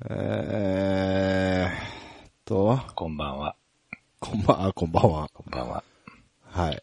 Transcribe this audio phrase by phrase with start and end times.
[0.00, 3.56] えーっと、こんばんは。
[4.20, 5.28] こんばんは、こんばんは。
[5.34, 5.84] こんばんは。
[6.50, 6.82] はい。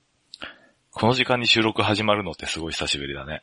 [0.92, 3.42] この時間に収録始まるのってすごい久しぶりだね。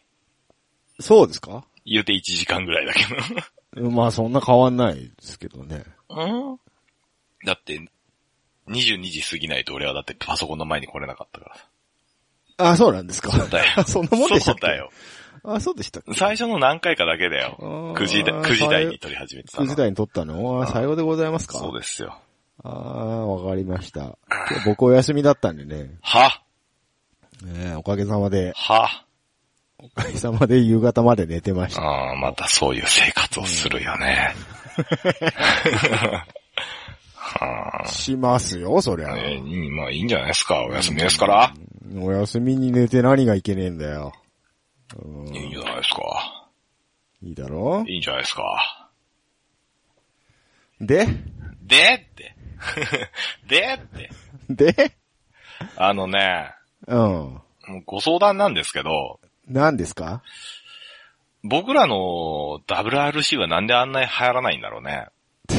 [1.00, 1.64] そうですか？
[1.84, 3.90] 言うて1時間ぐらいだけど。
[3.90, 5.84] まあそんな変わんないですけどね。
[6.10, 6.14] う
[6.54, 6.58] ん？
[7.44, 7.80] だって、
[8.68, 11.66] 22時過ぎないと俺はだってパソコンの前に来れなかったからさ。
[12.58, 14.60] あ、そうなんですかそうだよ そんなもんでしたっけ？
[14.60, 14.90] そうだよ。
[15.44, 16.14] あ、そうでしたっけ？
[16.14, 17.94] 最初の何回かだけだよ。
[17.96, 19.68] 9時台、9時台に撮り始めてた9の。
[19.70, 20.62] 時台に撮ったの？
[20.62, 21.58] あ、さようでございますか？
[21.58, 22.18] そうですよ。
[22.64, 24.16] ああ、わかりました。
[24.64, 25.90] 僕お休みだったんでね。
[26.02, 26.42] は？
[27.42, 29.04] ねおかげさまで、は？
[29.78, 31.82] おかげさまで夕方まで寝てました。
[31.82, 34.34] ああ、またそういう生活をするよね。
[37.14, 39.14] はあ、しますよ、そりゃ。
[39.18, 40.64] えーまあいいんじゃないですか？
[40.64, 41.52] お休みですから。
[41.98, 44.12] お休みに寝て何がいけねえんだよ。
[44.98, 46.48] うんいいんじゃないですか。
[47.22, 47.84] いいだろ？
[47.86, 48.88] いいんじゃないですか。
[50.80, 51.06] で？
[51.62, 51.94] で？
[51.94, 52.36] って。
[53.48, 53.74] で？
[53.74, 54.10] って。
[54.74, 54.96] で？
[55.76, 56.52] あのね、
[56.86, 57.40] うん。
[57.86, 60.22] ご相談なんですけど、何ですか？
[61.42, 65.06] 僕らの WRC はなんであんなに流行らないんだろうね。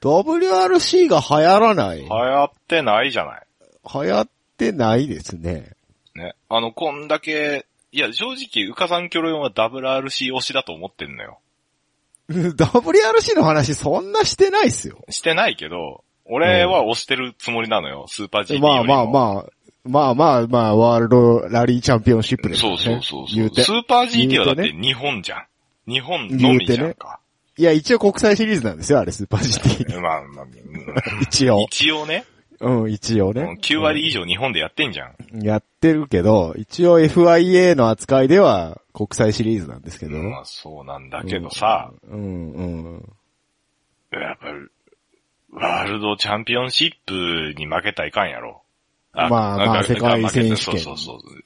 [0.00, 2.00] WRC が流行らない？
[2.02, 3.42] 流行ってないじゃない。
[3.92, 5.72] 流行ってないですね。
[6.18, 6.34] ね。
[6.48, 11.38] あの、こんだけ、いや、正直、うかさんキョロヨンは WRC 推しだと思ってんのよ。
[12.28, 14.98] WRC の話そんなしてないっすよ。
[15.08, 19.12] してないけど、俺は推してるつもりなのよ、スーパー GT よりまあも。
[19.12, 19.44] まあまあ、
[19.84, 22.82] まあまあまあ、ワールドラリーチャンピオンシップですそうよね。
[22.84, 23.34] そうそうそう。
[23.34, 23.72] 言うてス。
[23.72, 25.46] ーパー GT はだってて日本じゃん。
[25.90, 27.20] 日本のみじゃんか。
[27.56, 29.96] いや、一応国際シリーズなんですよ、あれ、スーパー GT。
[30.00, 30.46] まあまあ、う
[31.20, 31.62] ん一応。
[31.62, 32.24] 一応ね、
[32.60, 33.56] うん、一応ね。
[33.62, 35.42] 9割以上日本でやってんじゃん。
[35.42, 40.16] やってるけど、一応 FIA の扱いでは国際シリーズなんですけど。
[40.18, 42.64] まあそうなんだけどさ、うん、う
[42.96, 43.12] ん。
[44.10, 44.54] やっぱり、
[45.52, 48.62] ワールドチャンピオンシップに負けたらいかんやろ。
[49.14, 50.96] まあまあなんか世界選手権。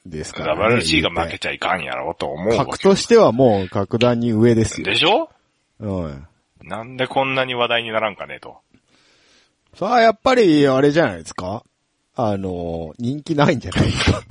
[0.05, 0.75] ですから、ね。
[0.75, 2.83] WRC が負けちゃいかんやろと思うわ格け。
[2.83, 4.85] としてはもう格段に上ですよ。
[4.85, 5.29] でしょ？
[5.79, 6.27] うん。
[6.63, 8.57] なんでこんなに話題にならんかねと。
[9.75, 11.63] さあ、やっぱり、あれじゃないですか？
[12.15, 13.85] あの、人気ないんじゃない？
[13.85, 14.21] ですか。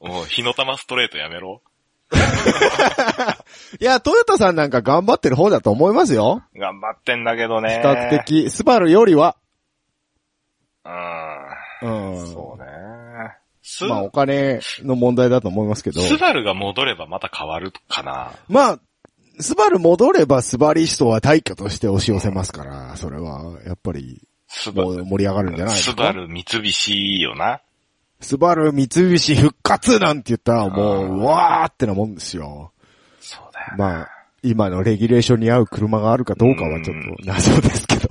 [0.00, 1.60] おう火の玉ストレートやめろ。
[3.80, 6.42] いや、トヨタさんなんか頑張ってる方だと思いますよ。
[6.56, 7.80] 頑張ってんだけどね。
[7.82, 8.18] 比較。
[8.24, 9.36] 的、スバルよりは。
[10.84, 10.88] う。
[11.86, 12.26] うんん。
[12.28, 12.66] そうね。
[13.62, 16.00] ス、まあ、お金の問題だと思いますけど。
[16.00, 18.30] スバルが戻ればまた変わるかな。
[18.48, 18.78] まあ、
[19.38, 25.92] スバル戻ればスバリストは大挙として押し寄せますから、それは、やっぱり、盛り上がるんじゃないですか。
[25.92, 27.60] スバル三菱よな。
[28.20, 32.72] スバル三菱復活なんて言ったらもう、うわーってなもんですよ。
[33.20, 33.74] そうだよ。
[33.76, 34.08] まあ、
[34.42, 38.08] 今のレギュレーションに合う車があるかどうかはちょっと謎ですけど。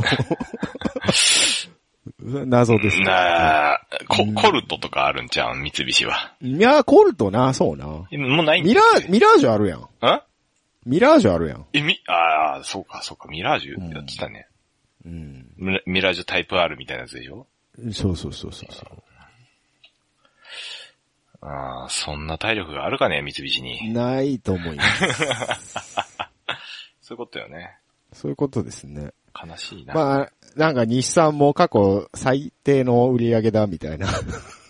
[2.46, 3.06] 謎ですね。
[3.06, 5.56] なあ、コうんコルトとかあるんちゃう？
[5.57, 6.34] ん三菱は。
[6.42, 7.86] いや、コルトな、そうな。
[7.88, 9.80] もうないんミラー、ミラージュあるやん。
[9.80, 9.86] ん
[10.85, 11.66] ミラージュあるやん。
[11.73, 14.47] え、み、ああ、そうか、そうか、ミラージュやってたね。
[15.06, 15.51] うん。
[15.57, 17.47] ミラミラージュタイプ R みたいなやつでしょ？
[17.91, 19.03] そうそうそうそうそう。
[21.41, 23.94] ああ、そんな体力があるかね、三菱に。
[23.94, 25.95] ないと思います。
[27.01, 27.78] そういうことよね。
[28.13, 29.12] そういうことですね。
[29.47, 29.94] 悲しいな。
[29.94, 34.07] まあ、なんか日産も過去最低の売り上げだみたいな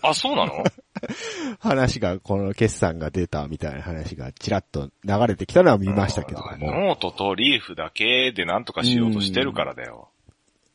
[0.02, 0.64] あ、そうなの？
[1.60, 6.56] 話が、この決算が出たみたいな話がちらっと流れてきたのは見ましたけども。
[6.60, 10.08] ノートとリーフだけでなんとかしようとしてるからだよ。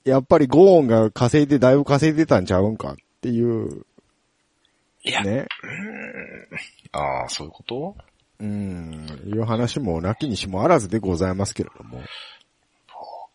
[0.05, 3.85] やっぱりゴーンが稼いで、だいぶ稼いでたんちゃうんかっていう、
[5.03, 5.47] いや、ね。
[6.91, 7.95] ああ、そういうこと？
[8.39, 12.01] うん、いう話もなきにしもあらずでございますけれども。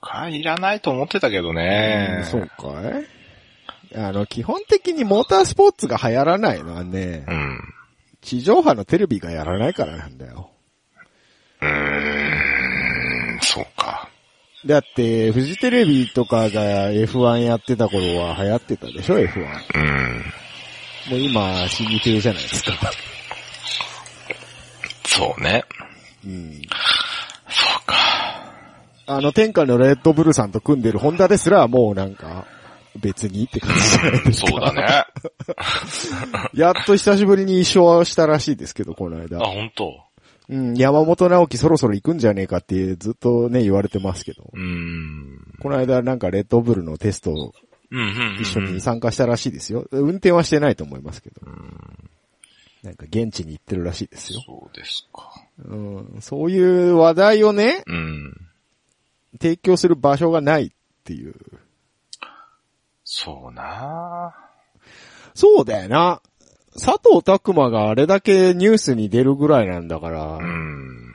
[0.07, 2.23] か、いらないと思ってたけどね。
[2.25, 3.16] そうかい？
[3.97, 7.61] あの、基本的にモータースポーツが流行らないのはね、うん。
[8.21, 10.51] 地上波のテレビがやらないからなんだよ。
[11.63, 14.11] うーん、そうか。
[14.67, 19.39] だって、フジテレビとかが F1 やってた頃は流行ってたでしょ ?F1。
[19.39, 20.25] うん。
[21.09, 22.73] もう今、死に亭じゃないですか。
[25.07, 25.65] そうね。
[26.27, 26.61] うん。
[27.49, 27.97] そうか。
[29.07, 32.47] あの、天下のレッドブルさんと組んでるホンダですら、もうなんか、
[32.99, 34.49] 別にって感じじゃないですか。
[34.49, 35.05] そうだね。
[36.55, 39.41] やっと久しぶりに一勝したらしいですけど、この間あ、。
[39.47, 39.93] 本当？
[40.49, 44.51] うん、山本直樹そろそろ行くんじゃねえかってずっとね、言われてますけど。
[44.53, 45.55] うーん。
[45.61, 47.53] この間なんかレッドブルのテストを
[47.91, 48.39] うん、うん。
[48.41, 49.87] 一緒に参加したらしいですよ。
[49.91, 51.41] 運転はしてないと思いますけど。
[52.83, 54.41] なんか現地に行ってるらしいですよ。
[54.47, 55.33] そうですか。
[55.65, 58.41] うん、そういう話題をね、うん。
[59.41, 60.71] 提供する場所がないっ
[61.05, 61.35] ていう。
[63.19, 64.35] そうな
[65.33, 66.21] そうだよな。
[66.75, 71.15] 佐藤拓馬があれだけニュースに出るぐらいなんだから、うん。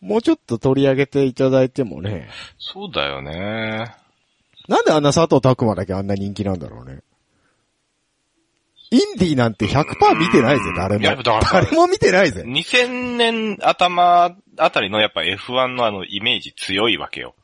[0.00, 2.30] もうちょっと取り上げていただいてもね。
[2.58, 3.94] そうだよね。
[4.66, 7.02] なんであんな佐藤拓馬だけあんな人気なんだろうね。
[8.90, 11.22] インディーなんて100%見てないぜ、誰も。
[11.22, 12.44] 誰も見てないぜ。
[12.46, 17.34] 2000年頭あたりのやっぱ F1 のあのイメージ強いわけよ。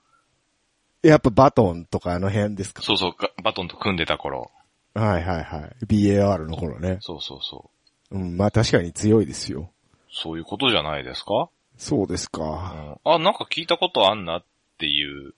[1.03, 2.83] やっぱバトンとかあの辺ですか？
[2.83, 4.51] そうそう、ガバトンと組んでた頃。
[4.95, 5.85] はいはいはい。
[5.87, 6.99] BAR の頃ね。
[7.01, 7.71] そうそうそ
[8.11, 8.17] う。
[8.17, 9.71] うん、まあ確かに強いですよ。
[10.13, 11.49] そういうことじゃないですか？
[11.79, 12.45] そうですうか。
[12.45, 12.99] ん。
[13.05, 14.45] あ、なんか聞いたことあんなっ
[14.79, 15.35] ていう。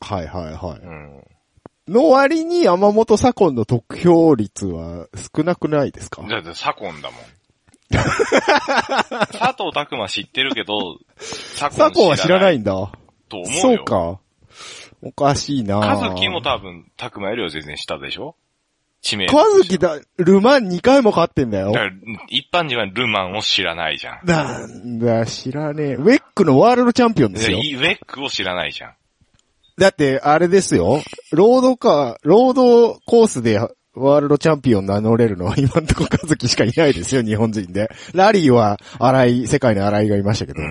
[0.00, 1.22] はいはいはうん。
[1.88, 1.92] い。
[1.92, 5.06] の割に山本左近の得票率は
[5.36, 6.22] 少なくないですか？
[6.22, 7.20] だって左近だもん。
[7.90, 12.72] 佐藤拓馬知ってるけど、左左近は知らないいんだ。
[13.28, 13.60] と思うよ。
[13.60, 13.84] そう。
[13.84, 14.20] か。
[15.02, 18.34] おかしいな和樹も多分、拓馬よりは全然下でしょ？
[19.02, 21.84] 知名度和樹だ、ルマン2回も勝ってんだよだか。
[21.86, 21.92] ら、
[22.28, 24.26] 一般人はルマンを知らないじゃん。
[24.26, 25.94] なんだ、知らねえ。
[25.94, 27.60] ウェックのワールドチャンピオンですよ。
[27.60, 28.94] でウェックを知らないじゃん。
[29.78, 31.02] だって、あれですよ。
[31.32, 37.90] ロードか、ロードコースでワールドチャンピオン名乗れるのは 今んとこ和樹しかいないですよ、日本人で。
[38.14, 40.60] ラリーは、荒井、世界の荒井がいましたけど。
[40.62, 40.68] うん。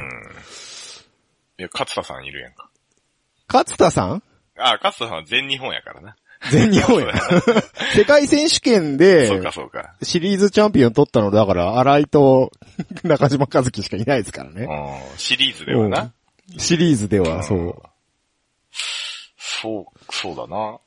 [1.57, 2.64] いや、勝田さんいるやんか。
[3.51, 4.24] 勝田さん？
[4.57, 6.15] あ、勝田さんは全日本やからな。
[6.51, 7.13] 全日本や。
[7.95, 9.95] 世界選手権でそうかそうか。
[10.03, 12.51] シリーズチャンピオン取ったのだから、荒井と
[13.03, 14.63] 中島和樹しかいないですからね。
[14.63, 15.18] うん。
[15.18, 16.13] シリーズではな。
[16.57, 17.75] シリーズでは、そう。
[19.38, 20.77] そう、そうだな。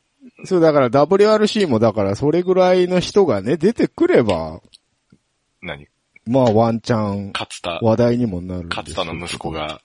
[0.44, 4.60] そう、だから WRC もだからそれぐらいの人がね、出てくれば、
[5.62, 5.88] 何？
[6.26, 9.50] まあワンチャン勝田、話題にもなる勝田の息子。
[9.50, 9.80] が、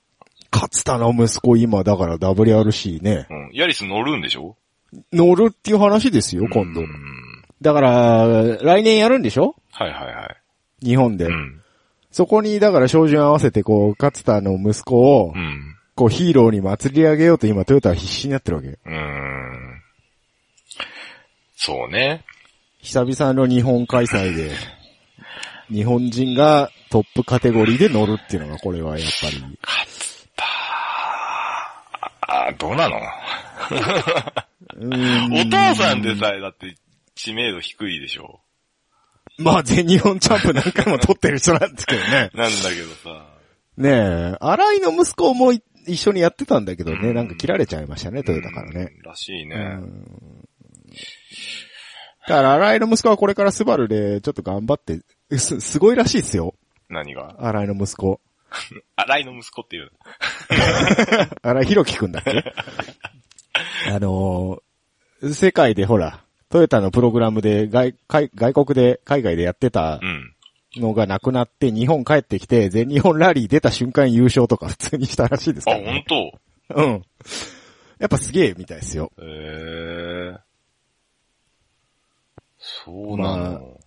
[0.54, 3.50] 勝田の息子今だから WRC ね、うん。
[3.54, 4.56] ヤリス乗るんでしょ？
[5.12, 6.84] 乗るっていう話ですよ、今度う。
[6.84, 6.88] ん。
[7.62, 8.28] だから、
[8.62, 9.56] 来年やるんでしょ？
[9.72, 10.36] はいはいは
[10.82, 10.86] い。
[10.86, 11.26] 日本で。
[11.26, 11.62] うん。
[12.12, 15.76] そこに、だから、照準合わせて、こう、勝田の息子をう、ん。
[15.96, 18.68] こう、ヒーローに祭り上げようと今、トヨタは必死になってるわけ。
[18.68, 19.82] うーん。
[21.56, 22.24] そうね。
[22.82, 24.52] 久々の日本開催で、
[25.72, 29.40] 日本人がトップカテゴリーで乗るっていうのが、これはやっぱり。
[29.40, 29.58] 勝田、
[32.48, 32.98] あ、どうなの？
[35.42, 36.75] お父さんでさえだって
[37.16, 38.40] 知名度低いでしょ。
[39.38, 42.30] まあ、全日本チャンプ何回も取ってる人なんですけどね。
[42.36, 43.25] なんだけどさ。
[43.78, 48.94] ねえ、荒井の息子もい一緒にやってたんだけどね、うんなんか切られちゃいましたね、トヨタからね。
[48.95, 49.01] うん。
[49.01, 49.56] らしいうね。
[49.56, 50.06] ん
[52.28, 55.01] だから、荒井の息子はこれからスバルでちょっと頑張って、
[55.38, 56.56] す、すごいらしいですよ。
[56.90, 57.36] 何が？
[57.40, 58.22] 荒井の息子。
[58.96, 59.92] 荒井の息子っていう。
[61.42, 62.54] 荒井弘樹くんだっけ？
[63.90, 70.36] あのー世界でほら、トヨタのプログラムで外、外外国で、海外でやってたうん。
[70.76, 76.04] のがなくなって、日本帰ってきて、全日本ラリー出た瞬間優勝とか 普通にしたらしいですあ、から、ね。
[76.10, 76.40] 本
[76.70, 76.82] 当？
[76.84, 77.02] うん。
[78.00, 79.12] やっぱすげえみたいですよ。
[79.22, 80.38] へえ。
[82.58, 83.80] そうなの。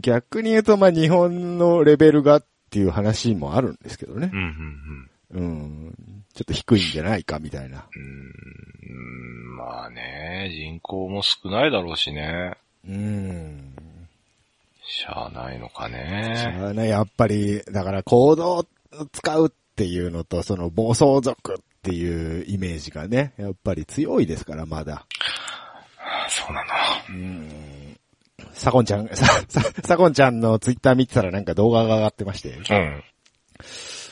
[0.00, 4.36] 逆に言うと、まあ、日本のレベルがっていう話もあるんですけどねう。
[4.36, 5.44] ん、うん、う
[5.88, 5.94] ん。
[6.34, 7.84] ちょっと低いんじゃないか、みたいな。
[7.92, 9.56] うん。
[9.56, 12.54] まあね、人口も少ないだろうしね。
[12.88, 13.74] うん。
[14.84, 16.56] しゃあないのかしね。
[16.60, 18.66] ゃあね、やっぱり、だから行動を
[19.10, 25.06] 使うっていうのと、その暴走族っていうイメージがね、やっぱり強いですから、まだ。
[26.28, 26.68] そうなの。
[27.08, 27.79] うん。
[28.52, 33.02] サコンちゃん、さ、 さ、サコンちゃんのツイッター見てたらなんか動画が上がってまして、うん。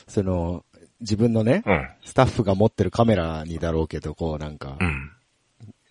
[0.07, 0.63] その、
[1.01, 1.89] 自分のね、うん。
[2.03, 5.11] スタッフが持ってるカメラにだろうけど、こうなんかう、ん。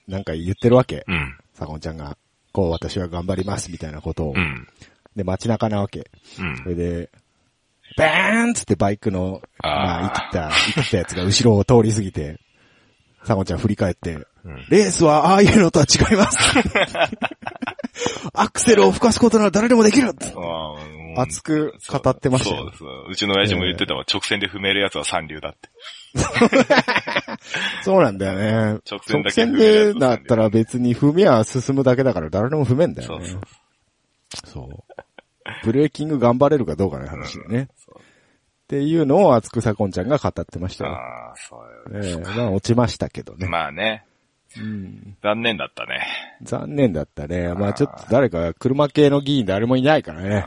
[0.06, 1.04] なんか言ってるわけ。
[1.06, 1.36] うん。
[1.54, 2.16] サコンちゃんが、
[2.52, 4.32] こう私は頑張りますみたいなことを。
[4.34, 4.66] うん。
[5.16, 6.10] で、街中なわけ。
[6.38, 6.64] うんそ。
[6.64, 7.10] れで、
[7.96, 12.38] バーンっつってバイクの、まあ、生きた、生きたやつが後ろを通り過ぎて、
[13.24, 14.26] サコンちゃん振り返って、うん
[14.70, 16.38] レースはああいうのとは違います。
[18.32, 20.12] アクセルを吹かすことなら誰でもできる
[21.16, 22.84] 熱く語ってましたよそうです。
[23.10, 24.04] うちの親父も言ってたわ。
[24.10, 25.68] 直線で踏めるやつは三流だって。
[27.82, 28.80] そうなんだよね。
[28.90, 33.26] 直線だけ直線でだったら別に踏みは進むだけだから誰でも踏めんだよね。
[33.26, 33.40] そう
[34.46, 34.84] そう。
[35.64, 37.68] ブレーキング頑張れるかどうかの話でね。
[37.68, 40.92] っていうのを厚くさこんちゃんが語ってましたよ。
[40.92, 43.48] ああ、そうよええまあ落ちましたけどね。
[43.48, 44.04] まあね。
[44.56, 45.16] うん。
[45.22, 46.06] 残念だったね。
[46.42, 47.52] 残念だったね。
[47.54, 50.40] まあちょっと誰か車系の議員誰もいないからうね。
[50.40, 50.42] ん。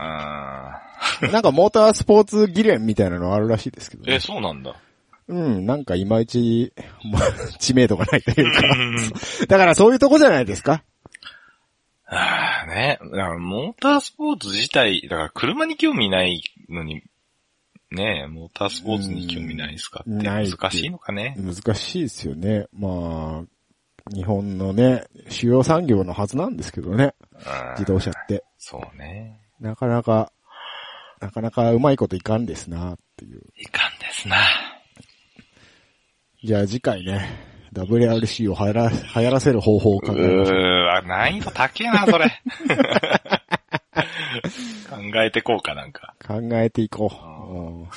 [1.32, 4.20] なんかモータースポーツ議連みたいなのあるらしいですけどねえ、。
[4.20, 4.74] そうなんだ。
[5.28, 6.72] うん、なんかいまいち、
[7.10, 7.22] まあ、
[7.58, 8.60] 知名度がないというか。
[8.66, 8.96] うん
[9.48, 10.82] だからそういうとこじゃないですか
[12.06, 12.98] ああね。
[13.00, 17.02] だからモータースポーツ自体、だから車に興味ないのに、
[17.90, 21.36] ねえ、モータースポーツに興味ないですかって難しいのかね。
[21.38, 22.66] 難しいですよね。
[22.72, 23.51] まあ、
[24.10, 27.14] 日本のね、主要産業のはずなんですけどね。
[27.34, 27.42] うん
[27.78, 28.44] 自動車って。
[28.58, 29.40] そうね。
[29.60, 30.32] なかなか、
[31.20, 33.42] なかなかうまいこといかんですな、っていう。
[33.56, 34.36] いかんですな。
[36.44, 37.28] じゃあ次回ね、
[37.72, 40.58] WRC を流行らせる方法をう考えましょう。
[40.58, 42.28] ーわ、難易度高えな、それ。
[44.90, 46.14] 考えてこうかなんか。
[46.26, 47.88] 考えていこう。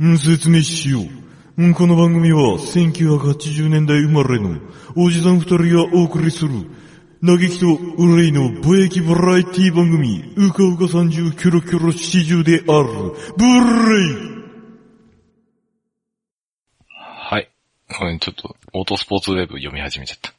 [0.00, 1.62] うん説明しよう。
[1.62, 4.58] うん、この番組は1980年代生まれの
[4.96, 6.50] おじさん二人がお送りする
[7.22, 7.66] 嘆きと
[7.98, 12.88] 憂いのぼやきバラエティ番組うかうか三十キョロキョロ七十である
[13.36, 14.38] ブレイ
[17.02, 17.50] はい。
[17.92, 20.32] これちょっと、オートスポーツウェブ読み始めちゃった。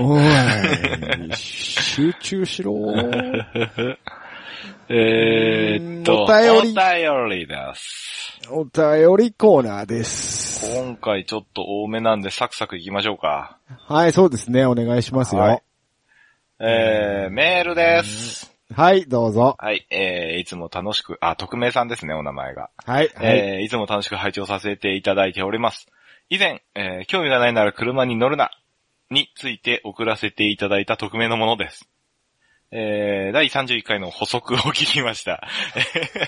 [0.00, 3.96] おい、集中しろー。
[4.88, 8.38] えーっと、お便りお便りです。
[8.50, 10.64] お便りコーナーです。
[10.80, 13.58] 今回ちょっと多めなんでサクサク行きましょうか。
[13.88, 14.64] はい、そうですね。
[14.64, 15.40] お願いしますよ。
[15.40, 15.60] ははいい、
[16.60, 18.54] えー、メールです。
[19.08, 19.56] どうぞ。
[19.58, 22.70] はい、えー、いつも楽しく、あ、匿名さんですね、お名前が。
[22.84, 23.38] はい、はい。
[23.38, 25.88] えー、いつも楽しく拝聴させていただいております。
[26.28, 28.52] 以前、えー、興味がないなら車に乗るな、
[29.10, 31.88] について送らせていただいた匿名のものです。
[32.72, 35.46] えー、第31回の補足を聞きました。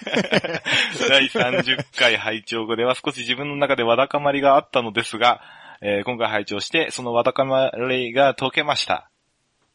[1.09, 5.41] 第30回拝聴後では少し自分の中でわだかまりがあったのですが、
[5.81, 9.11] えー今回拝聴してそのわだかまりが解けました。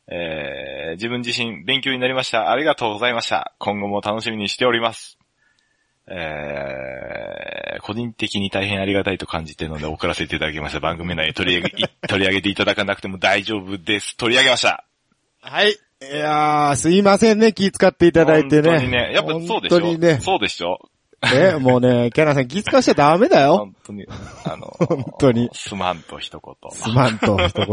[0.07, 2.51] えー自分自身勉強になりました。
[2.51, 3.53] ありがとうございました。
[3.57, 5.17] 今後も楽しみにしております。
[6.07, 10.79] えー個人的に大変ありがたいと感じているので送らせていただきました。
[10.79, 14.15] 番組内で取り上げ、い 取り上げていただかなくても大丈夫です。
[14.15, 14.85] 取り上げました。
[15.41, 15.75] はい。
[16.11, 18.69] いやー、すいませんね、気遣っていただいてね。
[18.69, 19.11] 本当にね。
[19.13, 19.59] やっぱそうでしょ？
[19.59, 20.19] 本当にね。
[20.19, 20.79] そうでしょ？
[21.33, 23.57] え、もうね、キャナさん気遣わしちゃダメだよ。
[23.59, 24.05] 本当に。
[24.43, 26.71] あの、 本当にすまんと一言。
[26.71, 27.67] すまんと、一言。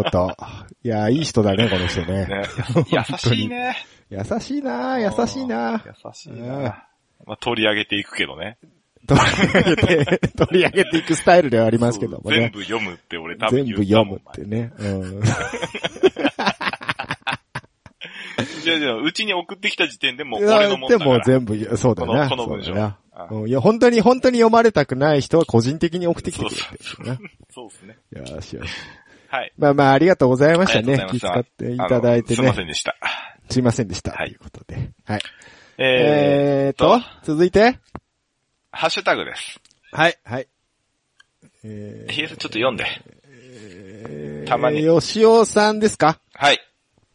[0.84, 2.26] いやー、いい人だね、この人ね。
[2.26, 2.42] ね、
[2.92, 3.76] 優しいね。
[4.10, 6.84] 優しいなー優しいな優しいうんな。
[7.26, 8.58] まあ、取り上げていくけどね。
[9.06, 12.36] 取り上げて、取り上げていくスタイルではありますけどもね。
[12.38, 14.72] 全部読むって俺多分全部読むってね。
[14.78, 15.20] うん。
[18.62, 21.18] じゃあじゃあ、うちに送ってきた時点でもう俺のもんでだから。
[21.18, 22.28] も全部、そうだな。
[22.28, 22.80] このこの文章そ
[23.36, 26.62] うんいや、本当に、本当に読まれたくない人は個人的に送ってきてくれて
[27.00, 27.18] るな。
[27.52, 27.98] そうですね。
[28.12, 28.70] よしよし。
[29.28, 29.52] はい。
[29.58, 31.06] まあまあ、ありがとうございましたね。
[31.10, 32.64] 気ございま遣っていただいてあのすいませね。
[32.64, 32.96] んでした。
[33.50, 34.12] すいませんでした。
[34.12, 34.90] はいということで。
[35.04, 35.20] はい。
[35.78, 37.78] ええーと、続いて。
[38.72, 39.60] ハッシュタグです。
[39.92, 40.48] はい、はい。
[41.64, 42.84] えヒエさんちょっと読んで。
[44.44, 46.18] ー、たまに吉尾さんですか？
[46.32, 46.58] はい。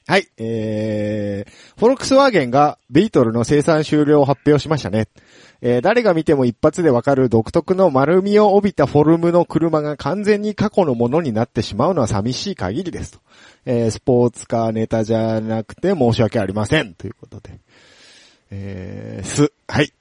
[0.07, 5.07] はい、えー、フォルクスワーゲンがビートルの生産終了を発表しましたね。
[5.61, 13.19] えー誰が見ても一発でわかる独特の丸みを帯びたフォルムの車が完全に過去のものになってしまうのは寂しい限りですと。
[13.65, 16.93] えースポーツカーネタじゃなくて申し訳ありません。
[16.93, 17.57] ということで。
[18.51, 19.91] えー、す、はい。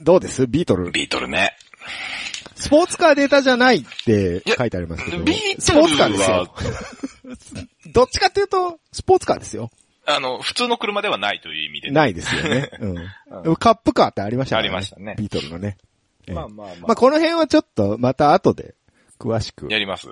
[0.00, 0.46] どうです？
[0.46, 0.90] ビートル。
[0.90, 1.54] ビートルね。
[2.58, 5.18] スポーツカーデータじゃないって書いてありますけど。
[5.58, 6.48] スポーツカーですよは。、
[7.92, 9.70] どっちかっていうと、スポーツカーですよ。
[10.06, 11.94] あの、普通の車ではないという意味でね。
[11.94, 12.70] ないですよね。
[13.44, 13.56] うん。
[13.56, 15.76] カップカーってありましたからありましたねビートルのね。
[16.26, 18.74] ええまあまあまあ、まこの辺はちょっと、また後で、
[19.18, 20.08] 詳しくあ。、やります？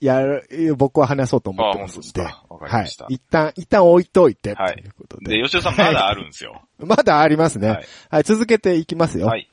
[0.00, 2.22] やる、僕は話そうと思ってますんで。
[2.22, 3.14] はい。
[3.14, 5.38] 一旦、一旦置いといて、とはいいうことで。
[5.38, 6.62] で、吉尾さんまだあるんですよ。
[6.78, 7.68] まだありますね。
[7.68, 7.74] は
[8.10, 9.26] はいい、続けていきますよ。
[9.26, 9.47] はい。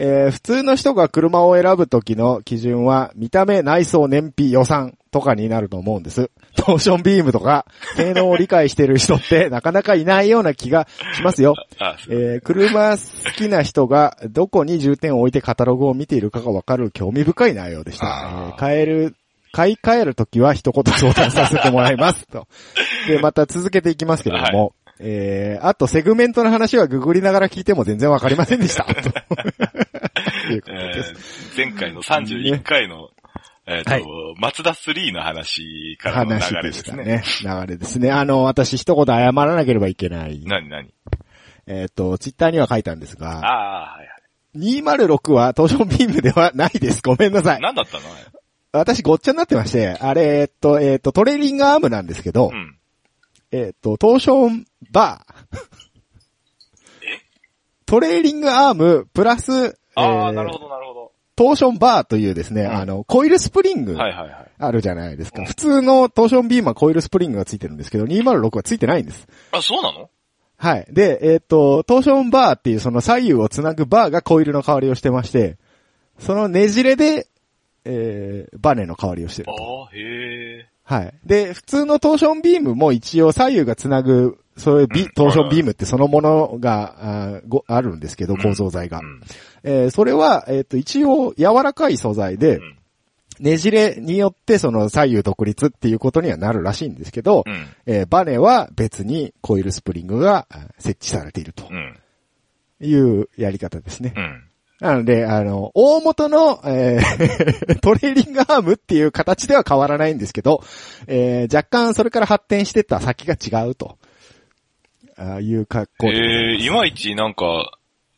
[0.00, 6.30] えー普通の人が車を選ぶときの基準は、見た目、内装、燃費、予算とかになると思うんです。
[6.56, 11.54] トーションビームとか、 性能を理解している人ってなかなかいないような気がしますよ。
[11.80, 12.98] あ、えー車好
[13.36, 18.06] きな人がどこに重点を置いてカタログを見ているかがわかる興味深い内容でした。
[18.06, 19.16] えー買える、
[19.50, 22.24] 買い替えるときは一言相談させてもらいます。
[22.28, 22.46] と。
[23.08, 28.86] で、また続けていきますけれども、えー、あとセグメントの話はググりながら聞いても全然わかりませんでした。
[31.56, 33.10] 前回の31回の、
[33.66, 34.04] えっ、と、はい
[34.38, 37.04] マツダ3の話からの流話れですね。
[37.04, 37.22] ね。
[37.42, 38.10] 流れですね。
[38.10, 40.44] あの、私一言謝らなければいけない。
[40.44, 40.94] なになに
[41.66, 44.08] えっ、と、ツイッターには書いたんですが、ああ、はい
[44.56, 47.02] 206は東証ビームではないです。
[47.02, 47.58] ごめんなさはい。
[47.58, 47.62] い。
[47.62, 48.02] 何だったの？
[48.72, 52.76] 私ごっちゃになってまして、あれ、えっと、えっと、トレーリングアームなんですけど、うん。
[53.50, 54.50] えっと、東証
[54.92, 55.58] バー。
[57.86, 61.12] トレーリングアームプラス、ああ、えーなるほど、なるほど。
[61.36, 64.50] トーションバーというですね、んあの、コイルスプリングはいはいはい。
[64.58, 65.40] あるじゃないですか。
[65.40, 69.26] うん普通のトーションビームはコイルスプリングがついてるんですけど、206はついてないんです。
[69.52, 70.10] あ、そうなの？
[70.56, 70.86] はい。
[70.90, 75.56] で、えっ、と、トーションバーっていうその左右をつなぐバーがコイルの代わりをしてまして、
[76.18, 77.28] そのねじれで、
[77.84, 79.88] えー、バネの代わりをしてるあと。
[79.90, 80.00] あ、へ
[80.64, 80.68] え。
[80.82, 81.14] はい。
[81.24, 88.98] で、普通のトーションビームも一応左右がつなぐ、そういうビ、うんトーションビームってそのものが、あーごあるんですけど、構造材が。
[88.98, 89.20] うん。
[89.62, 92.74] えーそれは、えっ、と、一応柔らかい素材で、うん
[93.40, 97.66] ねじれによってその左右独立っていうことにはなるらしいんですけど、うん。
[97.86, 101.96] えーバネは別にコイルスプリングがあ設置されているとうん。
[102.80, 104.12] いうやり方ですね。
[104.16, 104.44] うん。
[104.80, 110.62] なので、あの、大元の、えー トレーリングアームっていう形では変わらないんですけど、
[111.06, 113.97] えー若干それから発展してった先が違うと。
[115.18, 116.66] ああいう格好でええ、ます。
[116.66, 117.72] いまいちなんか、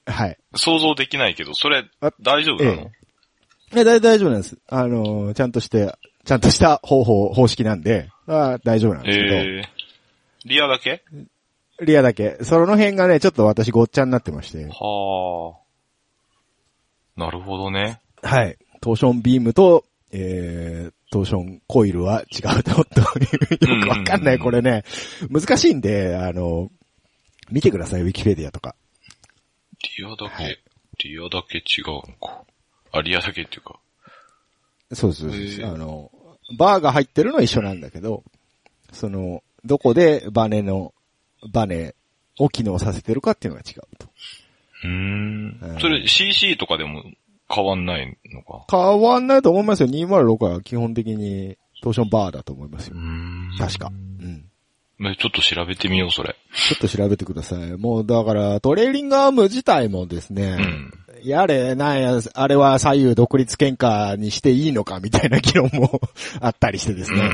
[0.07, 0.39] はい。
[0.55, 2.91] 想像できないけど、それあ、大丈夫なの？
[3.75, 4.59] ええ、大大丈夫なんです。
[4.69, 9.69] あの、ちゃんとして、ちゃんとした方法、方式なんで、あ大丈夫なんですけど、ええ。
[10.45, 11.03] リアだけ？
[11.83, 15.61] リアだけ、その辺がね、ちょっと私ごっちゃになってまして、はあ。
[17.17, 18.01] なるほどね。
[18.23, 18.59] はい。
[18.81, 23.03] トーションビームと、えー、トーションコイルは違うと、とい
[23.69, 24.85] う、よくわかんない、これね、
[25.31, 26.71] 難しいんで、あの、
[27.51, 28.75] 見てください、ウィキペディアとか。
[29.99, 30.59] リアだけ、はい
[31.03, 32.45] リアだけ違うのか。
[32.93, 33.79] あ、リアだけっていうか。
[34.93, 36.11] そうそうそうあの、
[36.59, 38.23] バーが入ってるのは一緒なんだけど、
[38.93, 40.93] その、どこでバネの、
[41.53, 41.95] バネ
[42.39, 44.09] を機能させてるかっていうのが違うと。
[44.85, 45.77] うーんう。
[45.77, 47.03] んそれ CC とかでも
[47.49, 48.67] 変わんないのか？
[48.71, 49.89] 変わんないと思いますよ。
[49.89, 52.97] 206は基本的にトーションバーだと思いますよ。
[52.97, 53.91] ん確か。
[55.01, 56.37] ちょっと調べてみよう、それ。
[56.55, 57.77] ちょっと調べてください。
[57.79, 60.93] もうだから、トレーリングアーム自体もですね、うん。
[61.25, 66.01] やれ、なんや、あれは左右独立喧嘩にしていいのかみたいな議論も
[66.41, 67.31] あったりしてですね、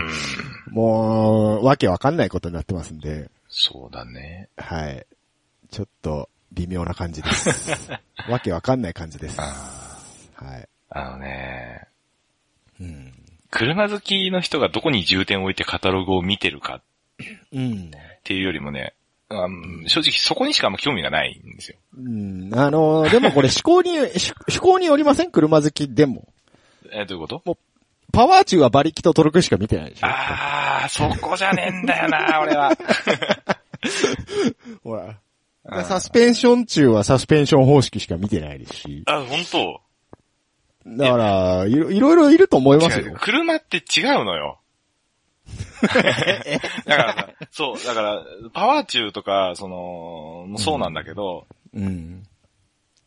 [0.69, 0.75] うん。
[0.75, 4.49] もう、わけわかんないことになってますんで、そうだね。
[4.57, 5.07] はい。
[5.71, 7.71] ちょっと、微妙な感じです。
[8.31, 9.41] わけわかんない感じです。
[9.41, 9.47] は
[10.37, 10.69] あい。
[10.91, 11.89] あのね、
[12.81, 13.13] うん。
[13.51, 16.83] 車好きの人がどこに重点を置いてカタログを見てるか
[17.53, 17.91] うん。
[17.91, 18.95] っていうよりもね、
[19.29, 21.77] あの正直そこにしかあんま興味がないんですよ。
[21.99, 22.51] うん。
[22.55, 24.07] あの、でもこれ 思考に、思
[24.53, 25.31] 思考によりません？
[25.31, 26.29] 車好きでも。
[26.93, 27.59] え、どういうこと？
[28.13, 30.07] パワー中は馬力とトルクしか見てないでしょ。
[30.07, 32.73] ああ、そこじゃねえんだよな、 俺は。
[34.83, 35.19] ほら。
[35.85, 39.03] サスペンション中はサスペンション方式しか見てないですし。
[39.07, 39.81] あ、本当？
[40.97, 43.17] だから、いろいろいると思いますよ。
[43.21, 44.61] 車って違うのよ。
[46.87, 52.23] だからさ、そう、だから、パワーチューとか、その、もそうなんだけど、うん。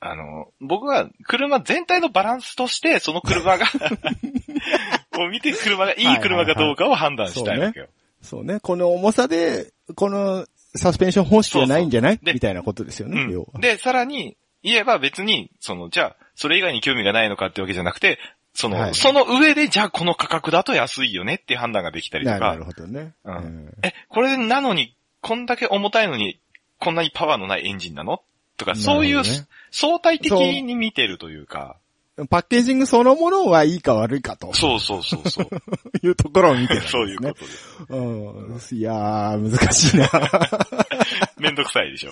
[0.02, 3.66] あの、僕は車全体のバランスとして、その車が、
[5.12, 7.88] こう見て車がいい車かどうかを判断したいわけよ。
[8.22, 8.60] そうね。
[8.62, 12.20] この重さで、このサスペンション方式じゃないんじゃない？
[12.22, 13.62] みたいなことですよね、うん。。
[13.62, 18.20] で、さらに、言えば別に、その、じゃあ、それ以外に興味がないのかってわけじゃなくて、
[18.54, 23.14] その、はいその上で、じゃあこの価格だと安いよねっていう判断ができたりとかななる、ほどね。
[23.24, 26.40] うんうんえ、これなのに、こんだけ重たいのに、
[26.80, 28.22] こんなにパワーのないエンジンなの
[28.58, 31.78] とか、そういう、ね相対的に見てるというか、
[32.30, 35.48] パッケージングそのものはいいか悪いかとそうそうそうそう。
[36.06, 36.88] いうところを見てるね。
[36.88, 37.86] そういうことです。
[37.88, 38.78] うん。
[38.78, 40.10] いやー、難しいな。
[41.38, 42.12] めんどくさいでしょ。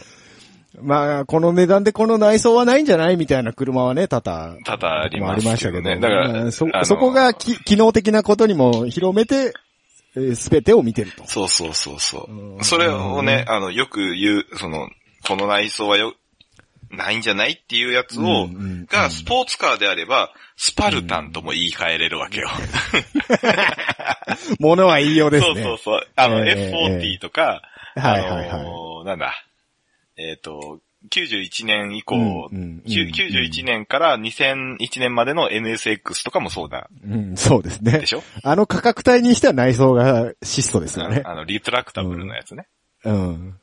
[0.80, 4.58] まあ、この値段でこの内装はないんじゃないみたいな車はね、多々。
[4.64, 5.82] 多々ありあますりましたけど。
[5.82, 6.00] ね。
[6.00, 9.54] だから、うんそそこがき機能的なことにも広めて、
[10.36, 11.26] すべてを見てると。
[11.28, 12.62] そうそうそうそうう。
[12.62, 14.90] んそれをね、あの、よく言う、その、
[15.28, 16.14] この内装はよ、
[16.92, 18.48] ないんじゃないっていうやつを、
[18.88, 22.50] が、スポーツカーであれば、スパルタンとも言い換えれるわけよ。
[24.60, 25.64] ものは言いようですそうね。
[25.64, 26.08] そうそう。
[26.16, 27.62] あの、ええ F40 とか、
[27.96, 29.34] はいはいあのなんだ、
[30.18, 32.16] えっ、と、91年以降、
[32.52, 36.90] うんうんきゅうん91年から2001年までの NSX とかもそうだ。
[37.06, 38.06] うん、そうですねで。
[38.08, 38.24] しょ？
[38.44, 41.22] あの価格帯にしては内装が質素ですよね。
[41.26, 42.68] あの、リトラクタブルのやつね。
[43.06, 43.56] うん。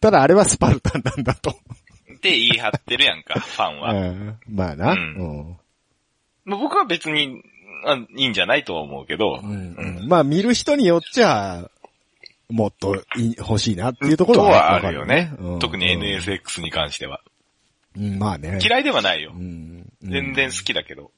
[0.00, 1.50] ただあれはスパルタンなんだと。
[1.50, 1.54] っ
[2.20, 3.92] て言い張ってるやんか、 ファンは。
[3.92, 4.92] うん、まあな。
[4.92, 5.00] ううん
[5.50, 5.56] ん。
[6.44, 7.42] まあ僕は別に、
[7.84, 11.70] あいいんじゃないとは思うけど、うんうんまあ見る人によっちゃ、
[12.50, 15.32] もっとい欲しいなっていうところとはあるよね。
[15.38, 17.20] うん特に NSX に関しては。
[17.96, 18.58] うん、まあね。
[18.62, 19.38] 嫌いではないよう。
[19.38, 21.10] ん全然好きだけど、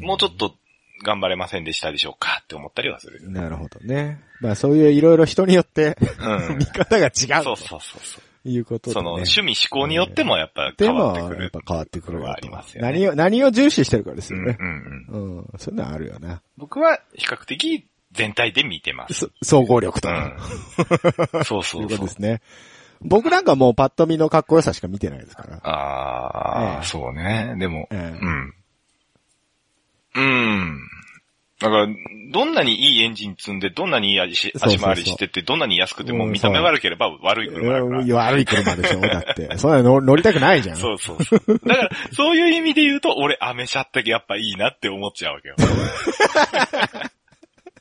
[0.00, 0.54] もうちょっと
[1.04, 3.30] 頑張れませんでしたでしょうかって思ったりはする。
[3.30, 4.20] なるほどね。
[4.40, 6.66] まあそういういろいろ人によって、うん見。
[6.66, 8.22] 方が違うそうそうそうそう。
[8.42, 8.94] ということで、ね。
[8.94, 11.60] その趣味思考によってもやっぱで変わも、ってくるやっぱ。
[11.66, 14.56] 変わってくるわあとりますよね何を、何を重視してるかですよね。
[14.58, 15.38] うんうんうん。
[15.38, 16.42] うん、そういうのはあるよな。
[16.56, 17.86] 僕は比較的
[18.18, 19.14] 全体で見てます。
[19.14, 20.08] そ総合力と。
[20.08, 20.34] うん。
[21.44, 22.08] そうそそううそういうことで。
[22.08, 22.40] すね。
[23.00, 25.56] 僕なんかもうパッと見のかっこよさしか見てないですから。
[25.62, 27.54] ああ、ええそうね。
[27.58, 28.54] でも、ええうん。
[30.16, 30.88] うん。
[31.60, 31.88] だから、
[32.32, 38.14] どんなにいいエンジン積んで、どんなにいい足回りしてて、どんなに安くてもうん見た目悪ければ悪い車だから。
[38.16, 39.58] 悪い車でしょだって。
[39.58, 40.76] そんなの 乗りたくないじゃん。
[40.76, 41.40] そうそうそう。
[41.66, 45.56] だから、そういう意味で言うと、俺、アメ車ってやっぱいいなって思っちゃうわけよ。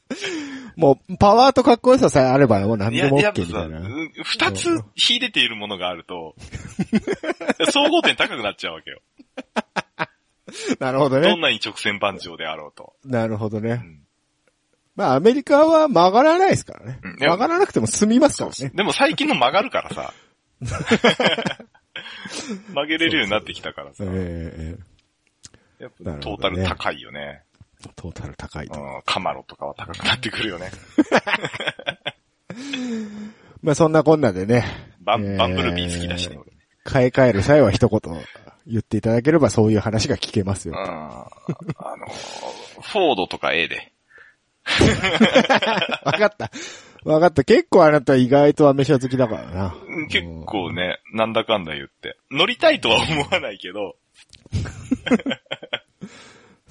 [0.76, 3.80] もう、パワーとかっこよささえあればもう何でも OK みたいな。
[3.80, 6.36] うん二つ秀でているものがあると、
[7.72, 9.02] 総合点高くなっちゃうわけよ。
[10.80, 11.30] なるほどね。
[11.30, 12.93] どんなに直線番長であろうと。
[13.06, 13.74] なるほどね。
[13.76, 14.04] ん
[14.96, 17.00] まあ、アメリカは曲がらないですからね。
[17.20, 18.72] 曲がらなくても済みますからね。
[18.74, 20.13] でも最近の曲がるからさ。
[22.74, 24.04] 曲げれるようになってきたからさ。
[24.06, 27.43] トータル高いよね。
[27.88, 28.80] えトータル高いと。
[28.80, 30.71] うん、カマロとかは高くなってくるよね。
[33.62, 34.65] まあ、そんなこんなでね。
[35.02, 36.39] バン、バンブルビー好きだしね。
[36.84, 38.00] 買い替える際は一言
[38.65, 40.86] 言っていただければそういう話が聞けますようん。。
[40.86, 41.30] あ
[41.97, 42.08] の、
[42.82, 43.91] フォードとか A で。
[46.04, 46.52] わかった。
[47.04, 47.43] わかった。
[47.43, 49.76] 結構あなた意外とアメ車好きだからな。
[50.10, 52.17] 結構ね、なんだかんだ言って。
[52.32, 53.95] 乗りたいとは思わないけど、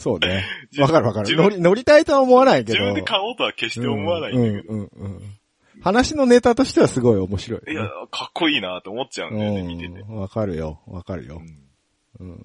[0.07, 0.45] そうね。
[0.79, 1.37] わかるわかる。
[1.37, 2.79] 乗り、乗りたいとは思わないけど。
[2.79, 4.73] 自分で買おうとは決して思わないんだけど。
[4.73, 5.23] うんうんうんうん。
[5.83, 10.01] 話のネタとしてはすごい面白い、いや、かっこいいなと思っちゃうんだよね、見てて。
[10.01, 10.16] うん。
[10.16, 10.81] わかるよ。
[10.87, 11.42] わかるよ
[12.21, 12.25] う。
[12.25, 12.45] ん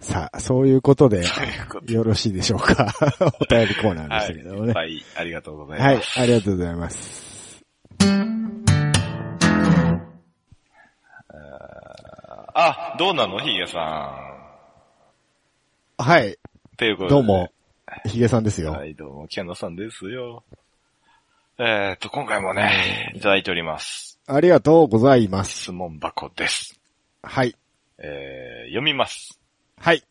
[0.00, 1.24] さあ、そういうことで、
[1.88, 2.92] よろしいでしょうか。
[3.40, 4.24] お便りコーナーではい。
[4.24, 4.68] したけどもね。
[4.68, 6.20] いっぱいありがとうございはい、ます。
[6.20, 7.64] ありがとうございます。
[12.56, 14.33] あ、どうなのヒゲさ
[15.96, 16.34] はい、ん。
[16.76, 17.14] ということで。
[17.14, 17.52] どうも、
[18.06, 18.72] ヒゲさんですよ。
[18.72, 20.42] はい、どうも、キャノさんですよ。
[21.56, 24.18] えーっと、今回もね、いただいております。
[24.26, 25.62] ありがとうございます。
[25.62, 26.80] 質問箱です。
[27.22, 27.54] はい、
[27.98, 29.38] えー、読みます。
[29.78, 30.02] はい。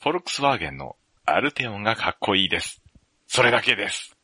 [0.00, 0.94] フォルクスワーゲンの
[1.26, 2.80] アルテオンがかっこいいです。
[3.26, 4.16] それだけです。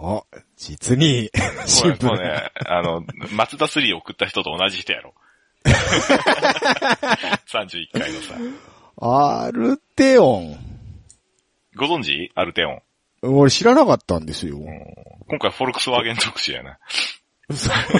[0.00, 0.24] お、
[0.56, 1.30] 実に、
[1.66, 2.16] シンプルな。
[2.16, 5.12] もうね、あの、松田3送った人と同じ人やろ。
[7.46, 8.34] 31回のさ。
[8.98, 10.56] アルテオン。
[11.76, 12.32] ご存知？
[12.34, 12.80] アルテオン。
[13.22, 14.56] 俺知らなかったんですよ。
[15.28, 16.78] 今回フォルクスワーゲン特集やな。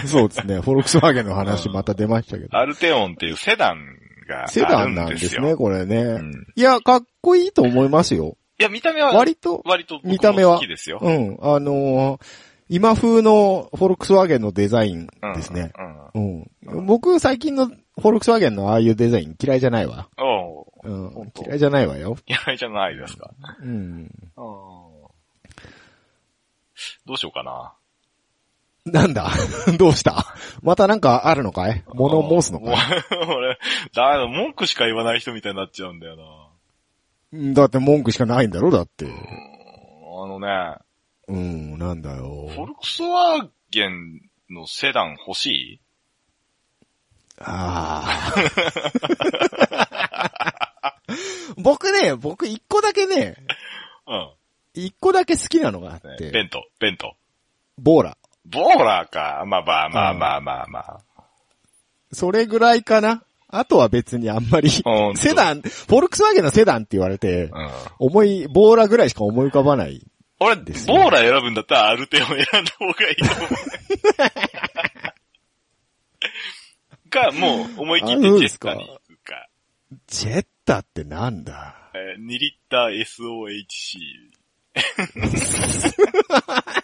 [0.07, 0.61] そうですね。
[0.61, 2.57] フォルクスワーゲンの話また出ましたけど。
[2.57, 5.05] アルテオンっていうセダンがセダンあるんでよ。
[5.05, 6.03] なんですすね、これね。
[6.03, 8.39] んいや、かっこいいと思いますよ。
[8.59, 11.01] いや、見た目は割と、割と見た目は好きですよ。
[11.03, 12.27] うん、あのー
[12.69, 15.07] 今風のフォルクスワーゲンのデザイン
[15.37, 15.73] ですね。
[16.15, 16.51] うん。
[16.65, 16.87] うん。
[16.87, 20.09] 僕、最近のフォルクスワーゲンのああいうデザイン嫌いじゃないわ。
[20.19, 20.46] おう
[21.45, 22.17] 嫌いじゃないわよ。
[22.27, 23.31] 嫌いじゃないですか。
[23.61, 24.11] うん。
[27.07, 27.75] どうしようかな。
[28.85, 29.31] なんだ？
[29.79, 30.25] どうした？
[30.63, 31.83] またなんかあるのかい？
[31.95, 32.77] 物を申すのかい？
[33.29, 33.59] 俺、
[33.95, 36.23] だ文句しか言わない人みたいになっちゃうんだよな。
[37.33, 38.71] うんだって文句しかないんだろ？
[38.71, 39.07] だって。
[39.07, 39.09] あ
[40.29, 40.77] のね、
[41.29, 42.49] うん、なんだよ。
[42.55, 45.81] フォルクスワーゲンのセダン欲しい？
[47.41, 48.33] あ
[49.69, 50.53] あ。
[51.57, 53.37] 僕ね、僕一個だけね、
[54.07, 54.31] うん。
[54.75, 57.15] 一個だけ好きなのがあっねて、ベント、ベント。
[57.79, 58.17] ボーラ。
[58.45, 59.45] ボーラーか。
[59.47, 61.01] まあまあまあまあまあまあ。
[62.13, 63.23] それぐらいかな。
[63.49, 64.83] あとは別にあんまりセ
[65.35, 67.71] ダン、フォルクスワーゲンのセダンって言われて、うん。
[67.99, 70.05] 思い、ボーラぐらいしか思い浮かばない。
[70.41, 73.49] 俺、ですねボーラー選ぶんだったらアルテオン選んだ方がいいと思う。
[77.17, 79.49] か、もう思い切ってジェッタに行くか。
[80.07, 81.75] ジェッタってなんだ？
[81.95, 84.27] えー2リッター SOHC。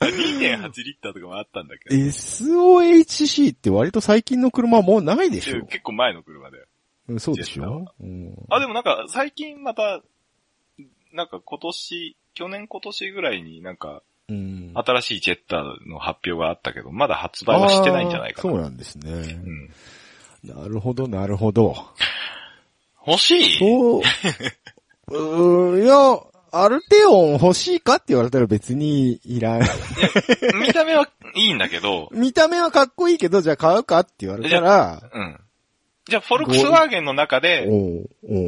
[0.00, 1.96] 2.8リッターとかもあったんだけど。
[1.96, 6.64] ?SOHC って割と最近の車もうないでしょ結構前の車だよ。
[7.08, 10.02] うんそうでしょ、うん、あ、でもなんか最近また、
[11.12, 14.72] なんか今年、去年今年ぐらいになんかうん。
[14.74, 18.50] 新しいジェッターの発表があったけど、まだ発売はしてないんじゃないかな。
[18.50, 19.10] そうなんですね。
[19.10, 19.70] うん
[20.44, 21.74] なるほど、なるほど。
[23.06, 23.58] 欲しい？
[23.58, 24.00] そ
[25.72, 29.62] う、や、アルテオン欲しいかって言われたら別にいらん。
[30.60, 35.40] 見た目はいいんだけど、見た目はかっこいいけど、じゃあ買うかって言われたら、うん。
[36.08, 37.68] じゃあ、フォルクスワーゲンの中で、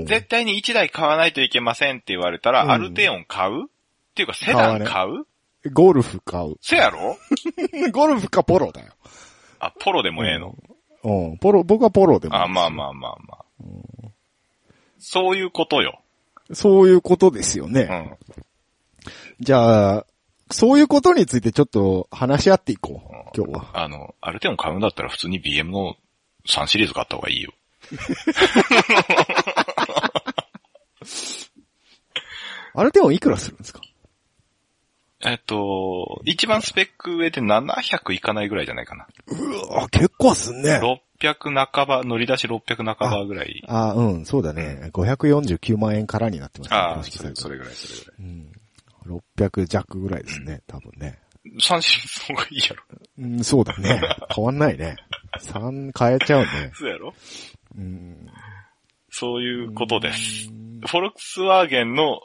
[0.06, 3.64] 絶対に1台買わないといけませんって言われたら、うんアルテオン買う？
[3.64, 3.66] っ
[4.14, 5.26] ていうか、セダン買う？
[5.72, 6.56] ゴルフ買う。
[6.62, 7.18] せやろ？
[7.92, 8.92] ゴルフかポロだよ。
[9.58, 10.54] あ、ポロでもええの？
[11.04, 13.44] うん、ポロ、僕はポロでもいいあ、まあまあまあまあ。
[15.00, 16.00] そういうことよ。
[16.52, 17.88] そういうことですよね。
[17.90, 18.16] うん。
[19.40, 20.06] じゃあ、
[20.50, 23.02] そういうことについてちょっと話し合っていこ
[23.34, 23.70] う、今日は。
[23.72, 25.96] あの、アルテオン買うんだったら普通に BM の
[26.46, 27.52] 3シリーズ買った方がいいよ。
[32.74, 33.80] アルテオンいくらするんですか？
[35.22, 39.06] えっと、一番スペック上で700いかないぐらいじゃないかな。
[39.26, 40.80] うわ、結構すんね。
[41.20, 43.62] 600半ば、乗り出し600半ばぐらい。
[43.68, 44.90] あ、うん、そうだね。
[44.92, 46.76] 549万円からになってますね。
[46.76, 48.14] ああ、それぐらい、それぐらい。
[48.18, 48.52] うん。
[49.38, 51.18] 600弱ぐらいですね、多分ね。
[51.44, 52.84] 3シリーズの方がいいやろ。
[53.18, 54.00] うん、そうだね。
[54.34, 54.96] 変わんないね。
[55.40, 56.46] 3変えちゃうね。
[56.74, 57.14] そうやろ
[57.76, 58.28] うん。
[59.10, 60.48] そういうことです。
[60.48, 62.20] フォルクスワーゲンの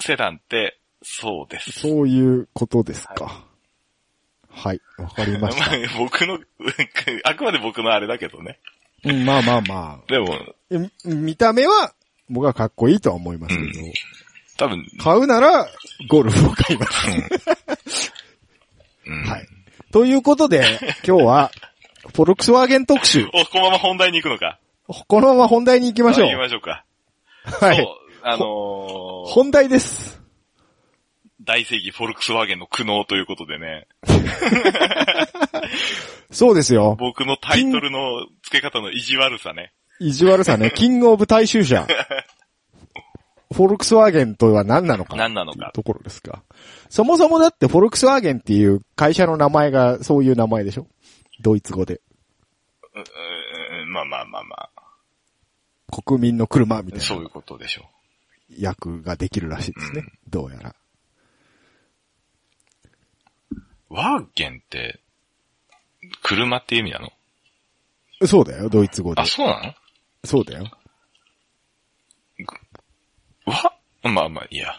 [0.00, 1.72] セダンって、そうです。
[1.72, 3.24] そういうことですか。
[3.24, 3.34] はい、
[4.98, 5.70] わ、かりました。
[5.70, 6.38] まあ僕の、
[7.24, 8.58] あくまで僕のあれだけどね。
[9.04, 10.38] うん、まあまあまでも、
[11.04, 11.92] 見た目は、
[12.28, 13.68] 僕はかっこいいとは思いますけど、
[14.58, 15.66] 多分、買うなら、
[16.08, 18.12] ゴルフを買います。
[19.06, 19.24] うん。
[19.24, 19.48] はい。
[19.90, 21.50] ということで、今日は、
[22.14, 23.28] フォルクスワーゲン特集。
[23.32, 24.58] お、このまま本題に行くのか。
[24.86, 26.28] このまま本題に行きましょう。
[26.28, 26.84] 行きましょうか。
[27.44, 27.86] はいそう。、
[28.22, 30.21] あのー、本題です。
[31.44, 33.86] 大正義フォルクスワーゲンの苦悩ということでね、
[36.30, 36.96] そうですよ。
[36.98, 39.72] 僕のタイトルの付け方の意地悪さね。
[40.00, 40.70] 意地悪さね。
[40.74, 41.86] キングオブ大衆車。
[43.52, 45.16] フォルクスワーゲンとは何なのか。
[45.16, 46.42] 何なのかところですか。
[46.88, 50.86] そもそもだってフォルクスワーゲンっていう会社の名前がそういう名前でしょ？
[51.40, 52.00] ドイツ語で。
[52.94, 54.70] ううまあまあまあまあ。
[56.02, 57.82] 国民の車みたいなそういうことでしょ
[58.48, 60.04] 役ができるらしいですね。
[60.28, 60.70] どうやら。
[60.70, 60.74] う。
[63.92, 65.00] ワーゲンって、
[66.22, 67.12] 車って意味なの？
[68.26, 69.26] そうだよ、ドイツ語であ、。
[69.26, 69.74] そうなの？
[70.24, 70.64] そうだよ。
[73.44, 74.72] わまあまあ、いいや。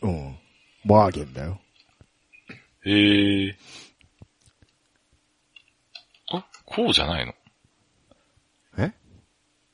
[0.00, 0.38] うん。
[0.86, 1.60] ワーゲンだよ。
[2.86, 3.58] へえ。
[6.32, 7.34] あ、こうじゃないの？
[8.78, 8.92] え？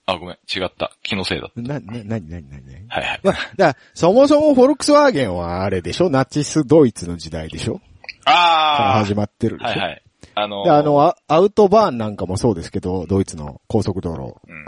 [0.06, 0.90] あ、ごめん、違った。
[1.02, 1.50] 気のせいだ。
[1.54, 3.20] な、な、なになになになにはいはい。
[3.22, 6.10] まあ、だそもそもフォルクスワーゲンはあれでしょ？
[6.10, 7.80] ナチスドイツの時代でしょ？
[8.24, 10.02] からあ始まってるでしょはいはい。
[10.34, 14.36] あのーで、あの、アアウトバーンなんかもそうですけど、ドイツの高速道路。
[14.48, 14.66] うん。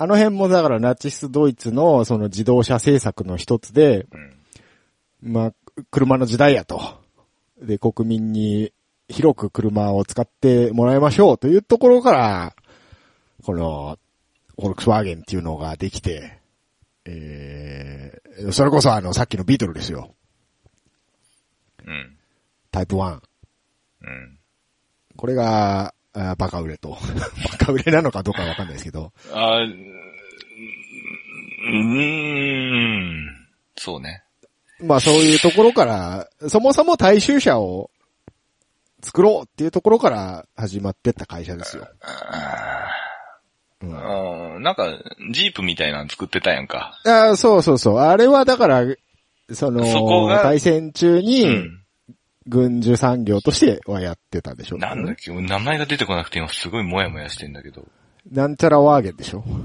[0.00, 4.06] あの辺もだからナチスドイツのその自動車政策の一つで、
[5.22, 5.32] うん。
[5.32, 5.52] まあ、
[5.90, 6.80] 車の時代やと。
[7.60, 8.72] で、国民に
[9.08, 12.54] 広く車を使ってもらいましょうというところから、
[13.44, 13.98] この、
[14.56, 16.38] フォルクスワーゲンっていうのができて、
[17.04, 20.14] えー、それこそあの、さっきのビートルですよ。
[21.86, 22.17] うん。
[22.70, 23.20] タイプ1。
[24.02, 24.38] うん。
[25.16, 26.96] これが、あバカ売れと。
[27.58, 29.12] バカ売れなのかどうかわかんないですけど。
[29.32, 29.64] あー
[31.64, 33.46] うーん。
[33.76, 34.22] そうね。
[34.80, 37.90] まあそういうところから、そもそも大衆車を
[39.02, 41.88] 作ろうっていうところから始まってった会社ですよ。
[43.82, 44.62] うんうん。
[44.62, 44.88] なんか、
[45.32, 47.00] ジープみたいなの作ってたやんか。
[47.04, 47.98] あそうそうそう。
[47.98, 48.84] あれはだから、
[49.52, 51.84] その、そこが大戦中うに、ん。
[52.48, 54.78] 軍需産業としてはやってたでしょ。
[54.78, 55.30] なんだっけ？
[55.30, 57.86] 名前が出てこなくて今すごいモヤモヤしてんだけど。
[58.30, 59.40] なんちゃらワーゲンでしょ。
[59.40, 59.58] なん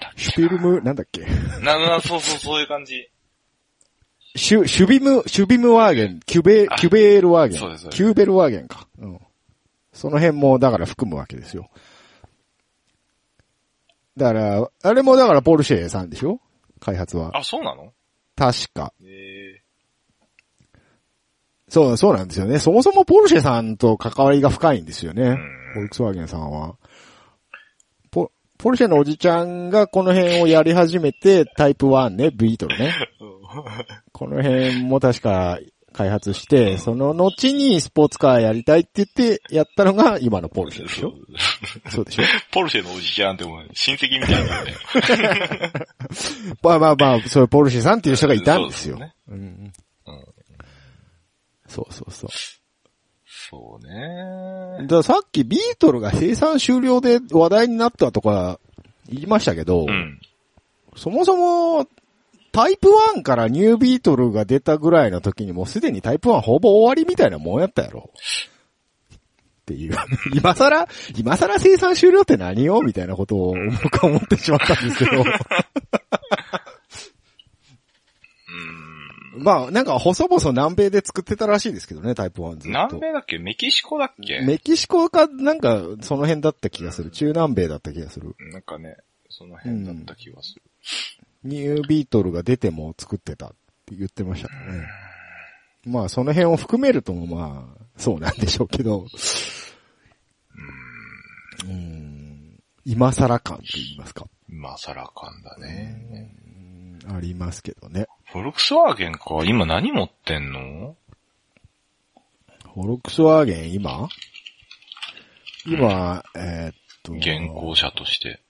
[0.00, 1.24] だっシュピルム、なんだっけ？
[1.62, 3.10] な、な、そうそう、そういう感じ。
[4.36, 7.58] シュ、シュビム、シュビムワーゲン、キュベ、あキュベールワーゲン？
[7.58, 8.86] そうですキューベルワーゲンか。
[8.98, 9.20] うん。
[9.92, 11.68] その辺も、だから含むわけですよ。
[14.16, 16.40] だから、あれもだからポルシェさんでしょ？
[16.80, 17.36] 開発は。
[17.36, 17.92] あ、そうなの？
[18.36, 18.92] 確か。
[19.02, 19.43] え
[21.74, 22.60] そう、そうなんですよね。
[22.60, 25.30] そもそもポルシェさんと関わりが深いんですよね。
[25.30, 25.36] ん
[25.72, 26.76] フォルクスワーゲンさんは。
[28.12, 32.94] ポ、ポルシェのおじちゃんがこの辺をやり始めて、タイプ1ね、ビートルね。
[34.12, 35.58] この辺も確か
[35.92, 41.12] 開発して、その後にスポーツカーやりたいって言ってやったのが今のポルシェでしょ？
[41.90, 42.22] そうでしょ？
[42.52, 44.78] ポルシェのおじちゃんってもう親戚みたいなんだよ。
[46.62, 48.96] まあまあまあ、そういうポルシェさんっていう人がいたんですよ。
[48.96, 49.72] すねうんうん
[51.74, 52.30] そうそうそう。
[53.26, 58.60] そうねださっきビートルが生産終了で話題になったとか
[59.08, 60.20] 言いましたけど、うん。
[60.94, 61.88] そもそも
[62.52, 68.10] タイプ1からニュービートルが出たぐらいの時にもうすでにタイプ1ほぼ終わりみたいなもんやったやろ。
[68.14, 69.18] っ
[69.66, 69.96] ていう。
[70.32, 72.82] 今更、今更生産終了って何よ？
[72.82, 75.24] みたいなことを僕は思ってしまったんですけど。
[79.36, 82.68] まあ、なんか細々南米で作ってたらしいですけどね、タイプ1ずっと。
[82.68, 83.38] 南米だっけ？
[83.38, 84.40] メキシコだっけ？
[84.40, 87.10] メキシコか、なんか、その辺だった気がする。
[87.10, 88.34] 中南米だった気がする。
[88.52, 88.96] なんかね、
[89.28, 90.62] その辺だった気がする。
[91.42, 93.50] ニュービートルが出ても作ってたっ
[93.86, 94.54] て言ってましたね。
[95.86, 99.06] まあ、その辺を含めるともまあ、そうなんでしょうけど。
[101.68, 102.58] うん。
[102.84, 104.26] 今更感と言いますか。
[104.48, 106.34] 今更感だね。
[107.08, 108.06] ありますけどね。
[108.32, 110.96] フォルクスワーゲンか今何持ってんの？
[112.74, 113.72] フォルクスワーゲン？
[113.72, 114.08] 今？
[115.66, 117.12] 今、えーっと。
[117.12, 118.40] 現行車として。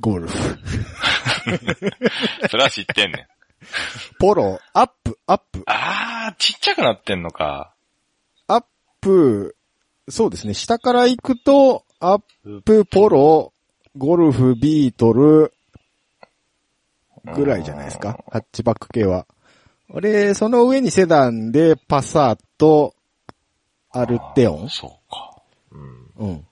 [0.00, 0.38] ゴルフ。
[2.50, 3.26] それは知ってんねん。
[4.18, 7.74] ポロ、アップ、アップ、あー、ちっちゃくなってんのか。
[8.48, 8.64] アッ
[9.00, 9.56] プ、
[10.08, 10.54] そうですね。
[10.54, 12.22] 下から行くと、アッ
[12.64, 13.52] プ、ポロ、
[13.96, 15.52] ゴルフ、ビートル、
[17.24, 18.24] ぐらいじゃないですか？
[18.30, 19.26] ハッチバック系は。
[19.90, 22.94] 俺、その上にセダンで、パサート、
[23.90, 24.68] アルテオン？
[24.68, 25.42] そうか。
[26.18, 26.28] うん。
[26.28, 26.46] うん。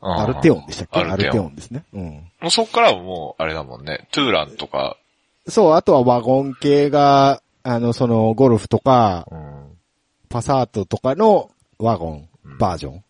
[0.00, 1.00] アルテオンでしたっけ？
[1.00, 1.84] アルテオンですね。
[1.92, 2.02] うん。
[2.40, 4.08] もうそっからはもう、あれだもんね。
[4.12, 4.96] トゥーランとか、
[5.46, 9.58] そう、あとはワゴン系が、あの、その、ゴルフとか、うん。
[10.28, 13.00] パサートとかのワゴンバージョ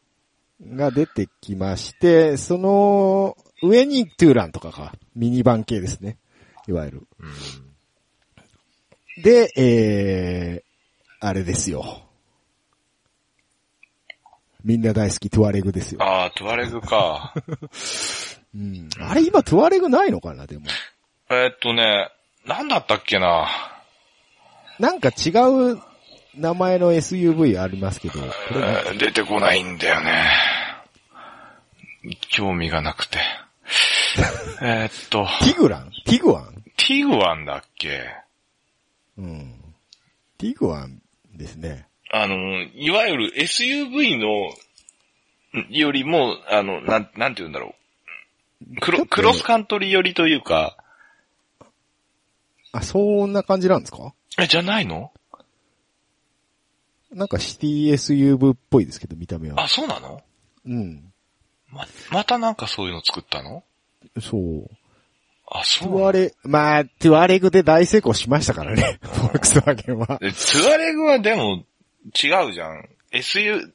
[0.70, 6.18] ンが出てきまして、その上にトゥーランとかか、ミニバン系ですね。
[6.66, 7.07] いわゆる。
[9.23, 12.03] で、えー、あれですよ。
[14.64, 16.03] みんな大好きトゥアレグですよ。
[16.03, 17.35] あー、トゥアレグか。
[18.55, 20.66] うん、あれ今トゥアレグないのかな、でも。
[21.31, 22.11] えーっとね、
[22.44, 23.49] なんだったっけな。
[24.79, 25.31] なんか違
[25.75, 25.81] う
[26.37, 30.31] 名前の SUV ありますけど、えー出てこないんだよね。
[32.31, 33.18] 興味がなくて。
[34.62, 35.90] えーっと、ティグラン？
[36.04, 36.62] ティグワン？
[36.76, 38.02] ティグワンだっけ？
[39.16, 39.54] うん。
[40.38, 41.00] ティグワン
[41.35, 41.87] ですね。
[42.11, 44.50] あの、いわゆる SUV の、
[45.62, 47.74] んよりも、あの、なん、なんて言うんだろ
[48.76, 48.81] う。
[48.81, 50.76] クロ、クロスカントリー寄りというか、
[52.72, 54.14] あ、そんな感じなんですか？
[54.38, 55.12] え、じゃないの？
[57.11, 59.62] なんかシティ SUV っぽいですけど、見た目は。
[59.62, 60.22] あ、そうなの？
[60.66, 61.08] うん。
[61.70, 63.62] ま、またなんかそういうの作ったの？
[64.20, 64.70] そう。
[65.50, 68.98] あ、そうトゥアレ、まあ、トゥアレグで大成功しましたからね。
[69.02, 70.07] フォルクスワーゲンは。
[70.18, 71.64] でトゥアレグはでも
[72.22, 72.88] 違うじゃん。
[73.12, 73.70] SU、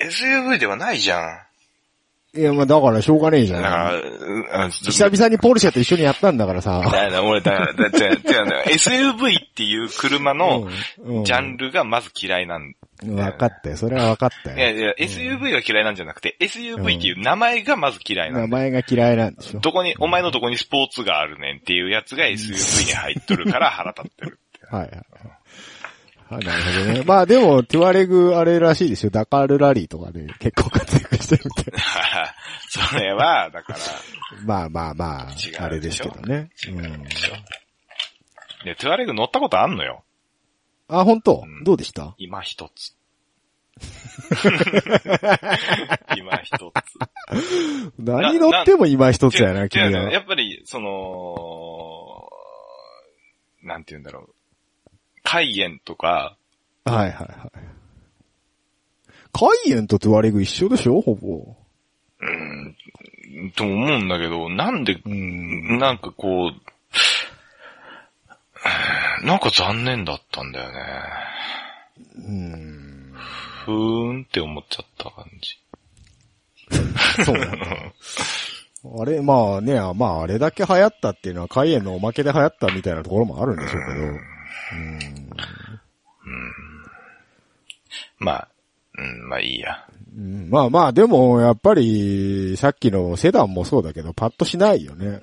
[0.00, 1.40] SUV ではないじゃん。
[2.34, 3.62] いや、まあだからしょうがねえじゃん。
[3.62, 3.76] だか
[4.52, 6.80] ら、久々にポルシェと一緒にやったんだからさ。
[6.80, 8.64] だから俺、だから、だ違う、違うんだよ。
[8.66, 12.74] SUV っていう車のうんジャンルがまず嫌いなん
[13.04, 13.76] うんわかったよ。
[13.76, 14.56] それはわかったよ。
[14.56, 18.62] いやいや、SUV が嫌いなんじゃなくて、SUV っていう名前がまず嫌いな名んだよ。
[18.62, 19.60] 前が嫌いなんでしょ。
[19.60, 24.66] どこに、お前のどこにスポーツがあるねんっていうやつが SUV に入っとるから腹立ってるって。
[24.74, 25.02] はいはい。
[26.30, 27.02] はい、なるほどね。
[27.06, 29.10] まあでも、トゥアレグあれらしいですよ。
[29.10, 32.34] ダカールラリーとかで結構活躍してるみたいな。
[32.90, 33.78] それは、だから、
[34.44, 36.50] まあまあまあ、あれですけどね。
[36.66, 38.64] 違ううんでしょ？
[38.66, 40.04] で、トゥアレグ乗ったことあんのよ。
[40.88, 41.42] あ、本当？
[41.44, 42.14] うんどうでした？
[42.18, 42.94] 今一つ。
[46.16, 46.72] 今一つ。
[47.98, 50.10] 何乗っても今一つやな、君は。
[50.10, 52.28] やっぱり、その、
[53.62, 54.34] なんて言うんだろう。
[55.22, 56.36] 海塩とか、
[56.84, 57.28] はいはいはい。
[59.30, 61.00] カイエンとトゥアレグ一緒でしょ？
[61.02, 61.54] ほぼ。
[62.20, 62.74] うん、
[63.52, 65.78] と思うんだけど、なんで、うん。
[65.78, 66.52] なんかこう、
[69.24, 70.78] なんか残念だったんだよね。
[72.16, 73.14] うん。
[73.64, 75.58] ふーんって思っちゃった感じ。
[77.24, 77.36] そう。
[79.00, 84.00] あれ、まあね、まああれだけ流行ったっていうのはカイエンのおまけで流行ったみたいなところもあるんでしょうけど。
[84.00, 85.30] うん。
[88.18, 88.48] まあ、
[88.98, 89.84] うん、まあいいや。
[90.16, 95.20] うんまあまあ、でも、やっぱり、さっきのセダンもそうだけど、パッとしないよね。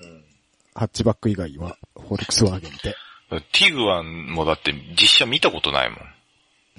[0.74, 2.96] ハッチバック以外は、フォルクスワーゲンって。
[3.30, 6.00] ティグワンもだって実写見たことないもん。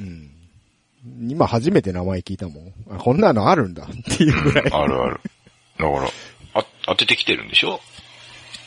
[0.01, 0.30] うん。
[1.30, 2.74] 今初めて名前聞いたもん。
[2.90, 4.64] あ、こんなのあるんだっていうぐらい。
[4.72, 5.20] あるある。
[5.78, 6.09] だから、
[6.55, 7.80] あ、当ててきてるんでしょ？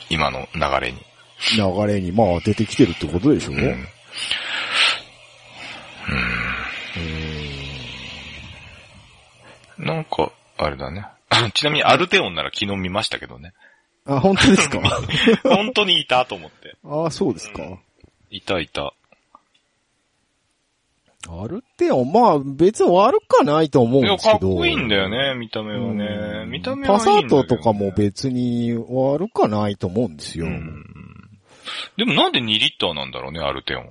[0.10, 1.00] 今の流れに。
[1.56, 3.88] 流れに、まあ出てきてるってことでしょ、うん。
[9.78, 11.06] なんか、あれだね。
[11.54, 13.54] ちなみにアルテオンなら昨日見ましたけどね。
[14.06, 14.80] あ、本当ですか？
[15.44, 16.76] 本当にいたと思って。
[16.86, 17.80] あ、そうですか。
[18.32, 18.94] いたいた。
[21.28, 24.40] アルテオン、まあ別に悪かないと思うんいや、ですけど。
[24.40, 26.06] かっこいいんだよね、見た目はね。
[26.44, 26.98] うん見た目はいいね。
[26.98, 30.46] パサートとかも別に悪かないと思うんですよ。
[30.46, 30.86] うん。
[31.98, 33.90] でもなんで2リッターなんだろうね、アルテオン。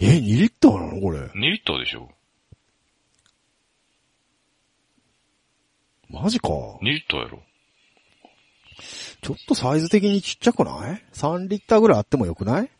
[0.00, 2.08] え、2リッターなのこれ？2リッターでしょ
[6.08, 6.48] マジか。
[6.48, 7.42] ?2 リッターやろ。
[9.22, 12.70] ちょっとサイズ的にちっちゃくない ?3 リッターぐらいあってもよくない？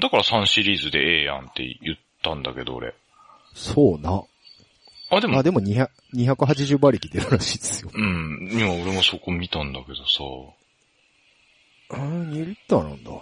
[0.00, 2.94] だから3シリーズでええやんって言ったんだけど、俺。
[3.54, 4.22] そうな。
[5.10, 7.90] あ、でも、あ、でも200 280馬力出るらしいですよ。
[7.92, 8.48] うん。
[8.52, 10.02] 今俺もそこ見たんだけどさ。
[11.90, 13.10] あー2リッターなんだ。
[13.10, 13.20] 2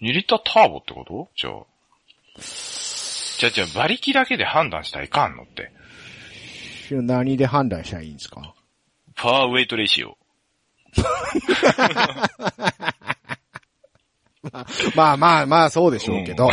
[0.00, 1.28] リッターターボってこと？
[1.36, 1.52] じゃあ。
[3.38, 5.70] じゃあじゃあ馬力だけで判断したらいかんのって。
[6.90, 8.54] 何で判断したらいいんですか？
[9.20, 10.16] パワーウェイトレシオ。
[14.96, 16.48] まあまあまあそうでしょうけど。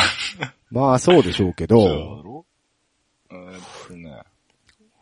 [0.70, 2.45] まあそうでしょうけそうだど。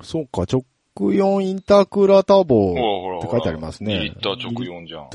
[0.04, 0.64] そうか、直
[0.96, 2.74] 4インタークーラーターボ。
[2.74, 2.76] っ
[3.24, 3.96] て書いてありますね。
[3.96, 5.10] 2リッター直4じゃん。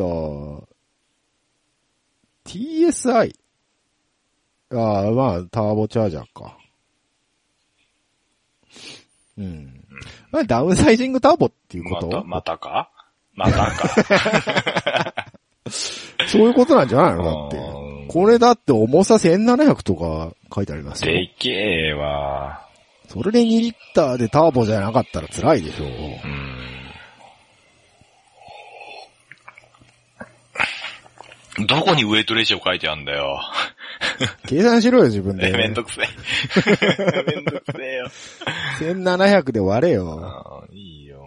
[2.44, 3.32] TSI。
[4.72, 6.58] ああ、まあ、ターボチャージャーか。
[9.38, 9.79] うん。
[10.30, 12.90] まあ、ダウンサイジングターボっていうこと、また、またか？
[13.34, 15.14] またか？
[16.28, 17.24] そういうことなんじゃないの？
[17.24, 18.06] だってうん。
[18.08, 21.12] これだって重さ1700とか書いてありますよ。
[21.12, 21.50] でっけ
[21.90, 22.66] えわ。
[23.08, 25.88] それで2リッターでターボじゃなかったら辛いでしょう。
[25.88, 26.79] うん。
[31.66, 33.40] どこにウェイトレシオ書いてあんだよ。
[34.46, 35.56] 計算しろよ、自分え、で。
[35.58, 36.06] めんどくせえ。
[37.34, 38.10] めんどくせえよ。
[38.78, 40.66] 1700で割れよ。
[40.72, 41.26] いいよ。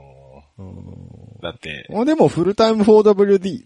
[1.42, 3.64] だって、もうでもフルタイム 4WD。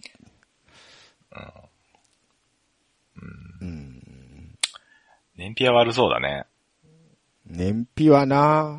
[3.62, 4.02] うん。
[5.36, 6.46] 燃費は悪そうだね。
[7.46, 8.78] 燃費はな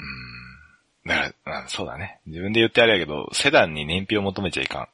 [1.07, 2.21] だから、うんそうだね。
[2.27, 4.89] 自分で言ってあれやけど、セダンに燃費を求めちゃいかん。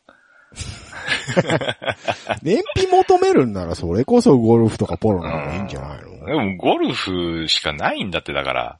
[2.42, 6.26] 燃費求めるんならそれこそゴルフとかポロの方がいいんじゃないの？
[6.26, 8.78] でも、ゴルフしかないんだって、だから、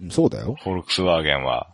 [0.00, 0.56] うんそうだよ。
[0.62, 1.68] フォルクスワーゲンは。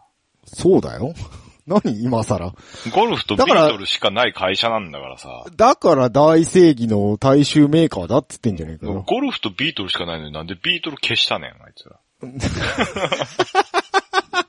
[0.45, 1.15] そうだよ。
[1.67, 2.55] 何今更？
[2.93, 5.45] ゴルフとビートルしかない会社なんだからさ。
[5.57, 9.03] だから大正義の大衆メーカーだっつってんじゃねえかよ。
[9.03, 11.97] ゴルフとビートルしかないのになんでビートル消したねん、あいつら。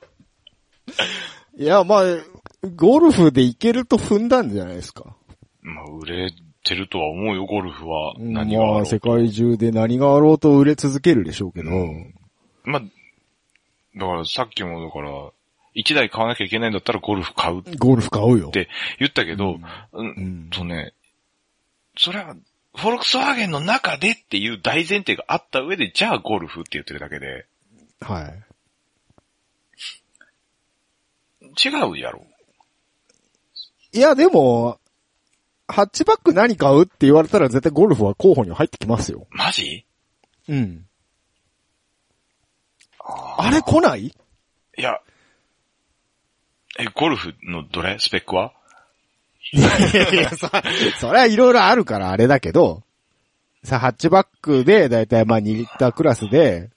[1.58, 2.02] いや、まあ、
[2.78, 5.16] ゴルフでいけると踏んだんじゃないですか？
[5.62, 6.32] まあ、売れ
[6.64, 8.14] てるとは思うよ、ゴルフは。
[8.16, 11.70] うん何があろうまあ、世界中で何があろうと売れ続けるでしょうけど。
[12.64, 12.82] まあ、
[13.96, 15.10] だからさっきもだから、
[15.74, 18.50] 一台買わなきゃいけないんだったらゴルフ買うっゴルフ買うよ。
[18.50, 18.68] て
[18.98, 19.58] 言ったけど、
[19.92, 20.94] うん、うんとね、
[21.96, 22.36] それは、
[22.76, 27.46] フォルクスワーゲンの中でっていう大前提があった上で、じゃあゴルフって言ってるだけで、
[28.00, 28.34] はい。
[31.64, 32.24] 違うやろ。
[33.92, 34.78] いや、でも、
[35.66, 39.26] ハッチバック何買うって言われたら絶対ゴルフは候補には入ってきますよ。
[39.30, 39.84] マジ？
[40.48, 40.86] うん。
[43.38, 44.06] あれ来ない？
[44.06, 44.12] い
[44.76, 45.00] や、
[46.78, 47.98] え、ゴルフのどれ？
[47.98, 48.52] スペックは？
[49.52, 50.48] いやいや、そ、
[51.00, 52.82] それはいろいろあるからあれだけど、
[53.64, 56.70] さ、ハッチバックでだいたいまあ2リッタークラスで、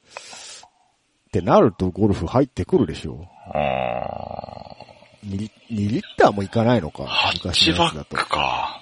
[1.27, 3.27] ってなるとゴルフ入ってくるでしょ。
[3.53, 4.90] あう。
[5.25, 7.05] 2リ ,2 リッターもいかないのかー。
[7.05, 8.15] ハッ昔チのやつだと。
[8.15, 8.81] バックか。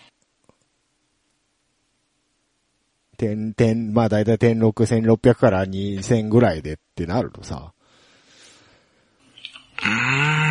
[3.17, 4.71] 点、点、まあだいたい点6、
[5.17, 7.73] 1600から2000ぐらいでってなるとさ。
[9.81, 10.15] うー
[10.45, 10.49] ん。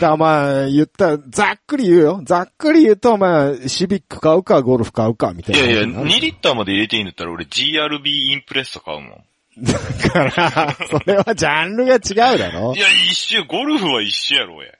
[0.00, 2.20] だまあ、言ったら、ざっくり言うよ。
[2.24, 5.60] ざっくり言うと、まあ、シビック買うか、ゴルフ買うか、みたいな。
[5.62, 9.24] いやいや、2リッターまで入れていいんだったら俺 GRB インプレッサ買うもん。
[9.58, 9.78] だ
[10.10, 14.72] から、それはジャンルが違うだろいや、一緒、ゴルフは一緒やろ、や。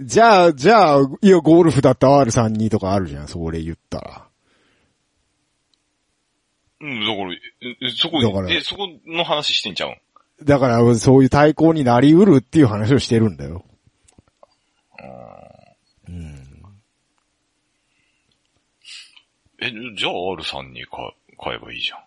[0.00, 4.28] じゃあ、じゃあ、いや、ゴルフだったら R32 とかあるじゃん、それ言ったら。
[6.80, 7.36] うん、だから、え
[7.80, 10.44] えそこだから、え、そこの話してんちゃうん？
[10.44, 13.64] だから、そういう対抗になりうるっていう話をしてるんだよ。
[16.08, 16.34] うん。
[19.60, 22.03] え、じゃあ R32 買買えばいいじゃん。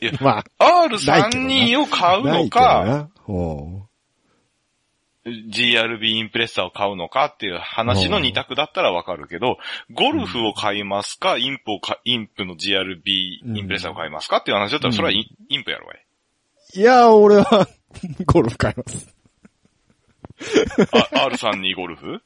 [0.00, 3.08] いや、まないけどな R32 を買うのか、
[5.24, 9.58] GRB インプレッサーを買うのかっていう話の二択だったらわかるけど、
[9.92, 16.04] ゴルフを買いますか、インプをか、インプの GRB インプレッサーを買いますかっていう話だったら、それはイン,、インプやろがい。
[16.74, 17.68] いや、俺は、
[18.26, 19.14] ゴルフ買います。
[21.12, 22.20] あ R32 ゴルフ？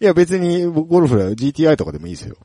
[0.00, 2.36] いや別にゴルフは GTI とかでもいいですよ。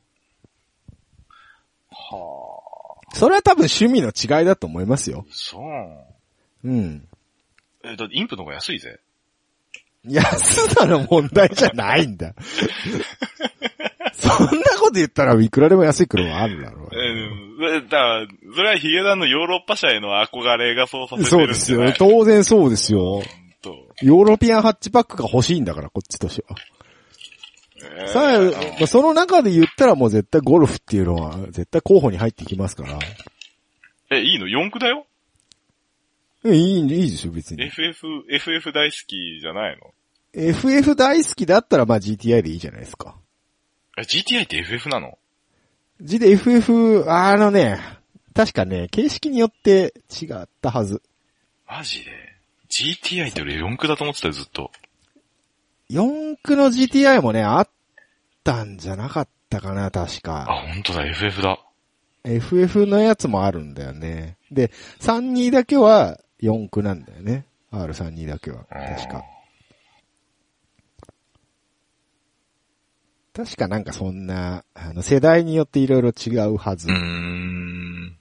[1.90, 2.60] は
[3.02, 3.05] あ。
[3.16, 5.24] それは多分趣味の違いだと思いますよ。
[5.30, 6.68] そう。
[6.68, 7.08] うん。
[7.84, 8.98] え、だってインプの方が安いぜ。
[10.08, 12.34] 安さの問題じゃないんだ。
[14.12, 16.88] そんなこと言ったらいくらでも安い車あるだろう。
[16.92, 17.88] うん。
[17.88, 22.10] だから、それはヒゲダンのヨーロッパ車への憧れがそうさせてそうですよるんじゃない？
[22.18, 23.22] 当然そうですよ。
[24.02, 26.56] ヨーロピアンハッチバックが欲しいんだから、こっちとしては。
[27.82, 28.40] えーさあ、
[28.78, 32.98] まあその中で言ったらもう絶対ゴルフっていうのは絶対候補に入ってきますから。
[34.10, 35.06] え、いいの ?4 区だよ？
[36.44, 37.64] うんいい、いいですよ、別に。
[37.64, 39.92] ?FF、FF 大好きじゃないの
[40.32, 43.16] ？FF 大好きだったらまあ GTI でいいじゃないですか。
[43.98, 45.18] え、GTI って FF なの
[46.00, 47.78] ？G で FF、あのね、
[48.34, 51.02] 確かね、形式によって違ったはず。
[51.66, 52.10] マジで
[52.68, 54.70] ?GTI って俺4区だと思ってたよ、ずっと。
[55.90, 57.68] 4区の GTI もね、あっ
[58.44, 60.62] たんじゃなかったかな、確あ、か。
[60.72, 61.58] ほんとだ、FF だ。
[62.24, 64.36] FF のやつもあるんだよね。
[64.50, 64.70] で、
[65.00, 67.44] 32だけは4区なんだよね。
[67.72, 68.64] R32 だけは。
[68.64, 69.24] 確か。
[73.32, 76.94] 確かなんかそんな、あの、世代によっていろいろ違うはずうー。
[76.94, 78.16] ん。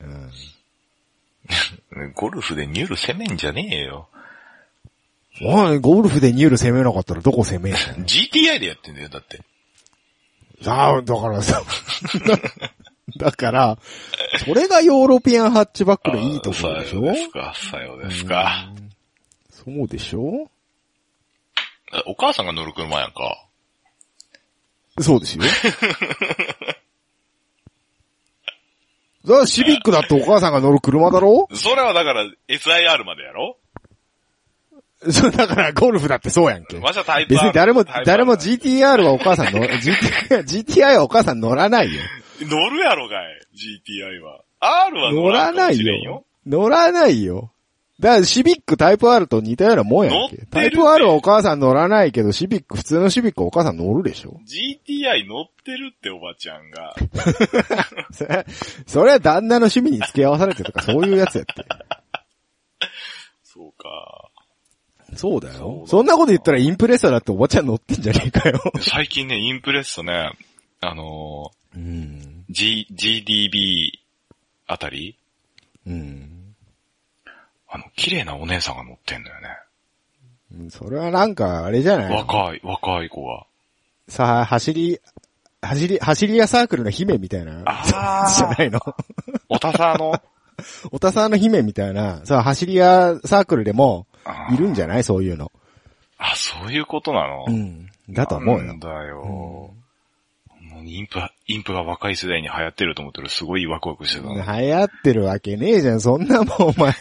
[0.00, 0.30] うん
[2.14, 4.08] ゴルフでニュール攻めんじゃねえよ。
[5.42, 9.40] おい、ゴルフでニュール攻めなかったらどこ攻めんの？GTI でやってんだよ、だって。
[10.66, 11.62] ああ、だからさ、
[13.18, 13.78] だから、
[14.44, 17.10] それがヨーロピアンハッチバックのいいところでしょ？
[17.10, 18.72] あさようですか、さようですか。
[19.50, 20.48] そうでしょ？
[21.92, 23.44] えお母さんが乗る車やんか。
[25.00, 25.42] そうですよ。
[29.24, 31.48] それはシビックだってお母さんが乗る車だろ？
[31.54, 33.56] それはだから SIR までやろ？
[35.10, 36.78] そう、だからゴルフだってそうやんけ。
[36.78, 42.00] わしはタイプ別に誰も、誰も GTR はお母さんの、 GTI、GTI はお母さん乗らないよ。
[42.42, 44.40] 乗るやろがい、GTI は。
[44.60, 46.24] R は乗らないよ。
[46.46, 47.50] 乗らないよ。
[48.00, 50.46] だからシビックタイプ R と似たようなもんやんけ。
[50.46, 56.94] タイプ R はお母さん乗らないけど、シビック、普通のシビックはお母さん乗るでしょ GTI 乗ってるっておばちゃんが。
[58.10, 58.46] それ、
[58.86, 61.64] それは旦那の趣味に付き合わされてとかそういうやつやって。
[63.44, 64.28] そうか。
[65.16, 65.84] そうだよ。
[65.86, 68.60] そんなこと言ったらインプレッサーだっておばちゃん乗ってんじゃねえかよ。
[68.80, 70.32] 最近ね、インプレッソね、
[70.80, 72.44] あのうん。
[72.50, 73.90] ー、G、GDB
[74.66, 75.16] あたり？
[75.86, 76.54] うん。
[77.68, 79.48] あの、綺麗なお姉さんが乗ってんだよね。
[80.56, 82.08] うんそれはなんか、あれじゃない？
[82.10, 83.44] の若い、若い子が。
[84.08, 85.00] さあ、走り、
[85.62, 88.80] 走り、走り屋サークルの姫みたいな、あー じゃないの？
[89.48, 90.20] おたさの、
[90.92, 94.13] おたさんの姫みたいな、さあ、走り屋サークルでも、あー
[94.52, 95.04] いるんじゃない？
[95.04, 95.50] そういうの。
[96.18, 97.44] あ、そういうことなの？
[97.48, 97.86] うん。
[98.10, 98.78] だと思うよなん。
[98.80, 99.22] だよ。
[99.24, 99.74] も
[100.80, 104.34] うインプ、インプが若い世代に流行ってると思ったらすごいワクワクしてたの。
[104.34, 106.00] 流行ってるわけねえじゃん。
[106.00, 106.92] そんなもん、お前。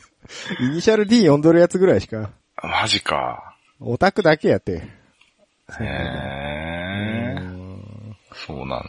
[0.60, 2.30] イニシャル D 呼んどるやつぐらいしか。
[2.62, 3.56] マジか。
[3.80, 4.72] オタクだけやって。
[5.80, 7.36] へえ。
[8.34, 8.84] そうなの。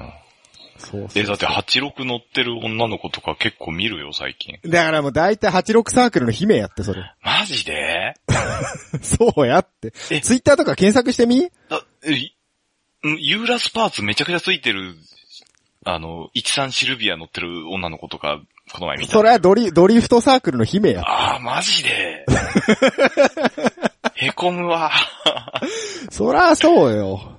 [0.78, 4.58] そうそうえ、だって86乗ってる女の子とか結構見るよ、最近。
[4.70, 7.02] だからもう大体86サークルの姫やって、それ。
[7.22, 8.14] マジで？
[9.02, 9.94] そうやって。
[10.12, 11.50] えツイッターとか検索してみ？
[11.70, 12.32] あえ
[13.04, 14.96] ユーラスパーツめちゃくちゃついてる、
[15.86, 18.42] あの、13シルビア乗ってる女の子とか、
[18.74, 19.14] この前見た。
[19.14, 21.02] それはドリ、ドリフトサークルの姫や。
[21.02, 22.26] ああ、マジで？
[24.16, 24.92] へこむわ。
[26.10, 27.37] そらそうよ。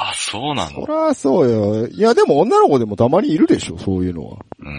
[0.00, 0.86] あ、そうなの？
[0.86, 1.88] そらそうよ。
[1.88, 4.36] いや、でも女の子でもたまにいるでしょ、そういうのは。
[4.60, 4.72] うーん。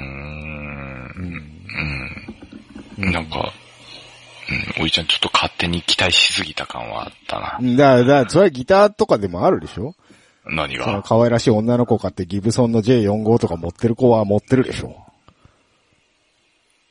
[2.97, 3.11] うん。
[3.11, 3.51] なんか、
[4.77, 7.75] うん、おいちゃんちょっと勝手に期待しすぎた感はあったな。
[7.75, 9.93] だだそれはギターとかでもあるでしょ？
[10.45, 14.95] 何そのが可愛らしい女の子買ってギブソンの J45 とか持ってる子は持ってるでしょ？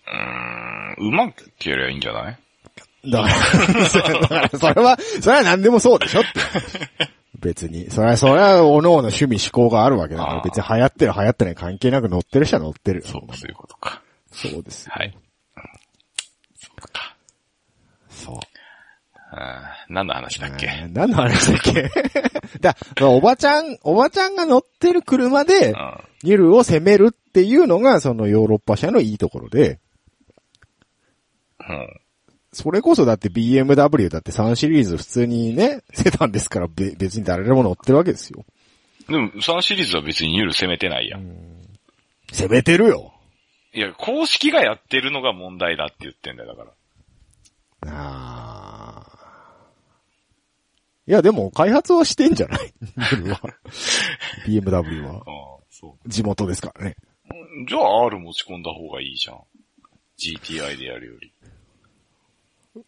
[0.06, 2.38] うーん、うまけりゃいいんじゃない？
[3.10, 6.28] だから、だからそれは、それは何でもそうでしょって。
[7.38, 7.90] 別に。
[7.90, 13.02] それは、それは、おのおの趣味思考があるわけだから、別に流行ってる流行ってない関係なく乗ってる人は乗ってる。
[13.06, 14.02] そう、そういうことか。
[14.32, 14.92] そうですよ。
[14.94, 15.06] はい。
[15.08, 15.62] うん
[16.60, 17.16] そうか。
[18.10, 18.36] そう。
[19.30, 20.66] あー何の話だっけ？
[20.66, 21.90] えー何の話だっけ？
[22.60, 25.94] だ、おばちゃん、おばちゃんが乗ってる車でう、ん。
[26.24, 29.78] ニルを攻めるっていうのが、そのヨーロッパ車のいいところで、
[31.60, 32.00] うん。
[32.52, 38.44] それこそだって BMW だって3シリーズ普通にね、セダンですからべ別に誰でも乗ってるわけですよ。
[39.08, 41.22] でも、3シリーズは別にユール攻めてないやん。
[42.32, 43.12] 攻めてるよ。
[43.74, 46.70] いや、公式がやってるのが問題だって言ってんだよ、だか
[47.84, 47.92] ら。
[47.92, 49.04] あ
[51.06, 52.72] いや、でも開発はしてんじゃない？
[52.82, 53.40] ニュルは。
[54.46, 55.14] BMW は。
[55.14, 55.22] ああ、
[55.70, 56.08] そう。
[56.08, 56.96] 地元ですからね。
[57.68, 59.38] じゃあ R 持ち込んだ方がいいじゃん。
[60.18, 61.32] GTI でやるより。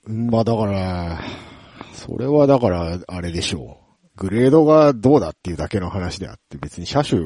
[0.05, 1.21] まあだから、
[1.93, 4.09] それはだから、あれでしょう。
[4.17, 7.21] グレードがどうだっていうだけの話であって、別に車種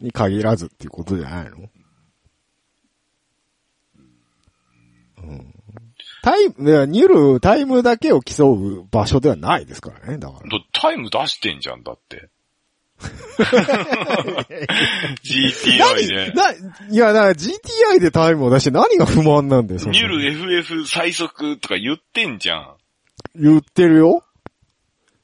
[0.00, 1.68] に限らずっていうことじゃないの？
[5.18, 5.54] うん。
[6.22, 10.40] タイム、いやニュル、タイムだけを競う場所ではないですからね、だから。
[10.72, 12.28] タイム出してんじゃん、だって。
[15.22, 16.32] GTI で。
[16.32, 22.76] な、いや、だから GTI でタイムを出して何が不満なんだよ、ニュル FF 最速とか言ってんじゃん。
[23.34, 24.24] 言ってるよ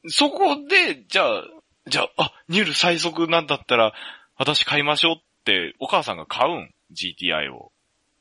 [0.06, 1.44] そこで、じゃあ、
[1.88, 3.92] じゃあ、あ、ニュル最速なんだったら、
[4.36, 7.72] 私買いましょうって、お母さんが買うん ?GTI を。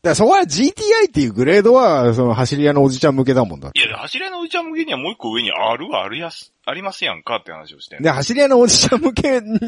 [0.03, 9.59] だそこは GTI っていうグレードは、その走り屋のおじちゃん向けだもんだいや、走り屋のおじちゃん向けにはもう一個上に R はあるやす、ありますやんかって話をしてんので、走り屋のおじちゃん向けに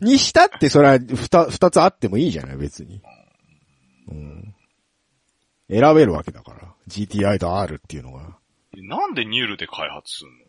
[0.00, 1.16] にしたって、それは二
[1.50, 3.00] 二つあってもいいじゃない、別に。
[4.10, 4.54] うん。
[5.70, 6.74] 選べるわけだから。
[6.88, 8.36] GTI と R っていうのが。
[8.74, 10.47] なんでニュルで開発すんの？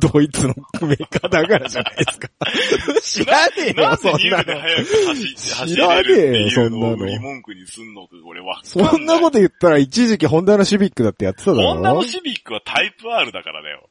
[0.00, 2.28] ドイツのメーカーだからじゃないですか。
[3.02, 4.60] 知らねえよ、なんでそんなニュルでの。
[4.60, 8.90] 早く走走知らねえよれるっていうのそんなのを売り文句にすんのか、これわかんない。
[8.90, 13.88] そんなこと言ったら一時期ホンダのシビックだってやってただろホンダのシビックはタイプ R だからだよ。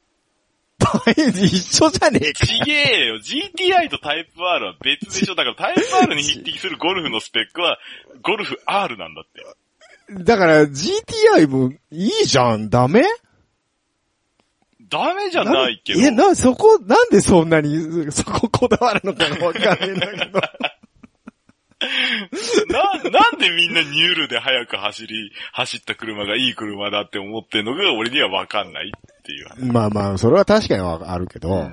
[1.16, 2.46] 一緒じゃねえか。
[2.46, 3.16] ちげえよ。
[3.16, 5.34] GTI とタイプ R は別でしょ。
[5.34, 7.78] だからタイプ R に匹敵するゴルフのスペックは、
[8.22, 10.24] ゴルフ R なんだって。
[10.24, 13.04] だから GTI もいいじゃん、ダメ？
[14.88, 16.00] ダメじゃないけど。
[16.00, 20.40] え、な、そこ、なんでそんなに、そここだわるのかがわかんないんだけど。
[22.68, 29.72] な、なんでみんなニュールで早く走り、走った車がいい車だって思ってんのが俺にはわかんないっていう話。
[29.72, 31.70] まあまあ、それは確かにはあるけど、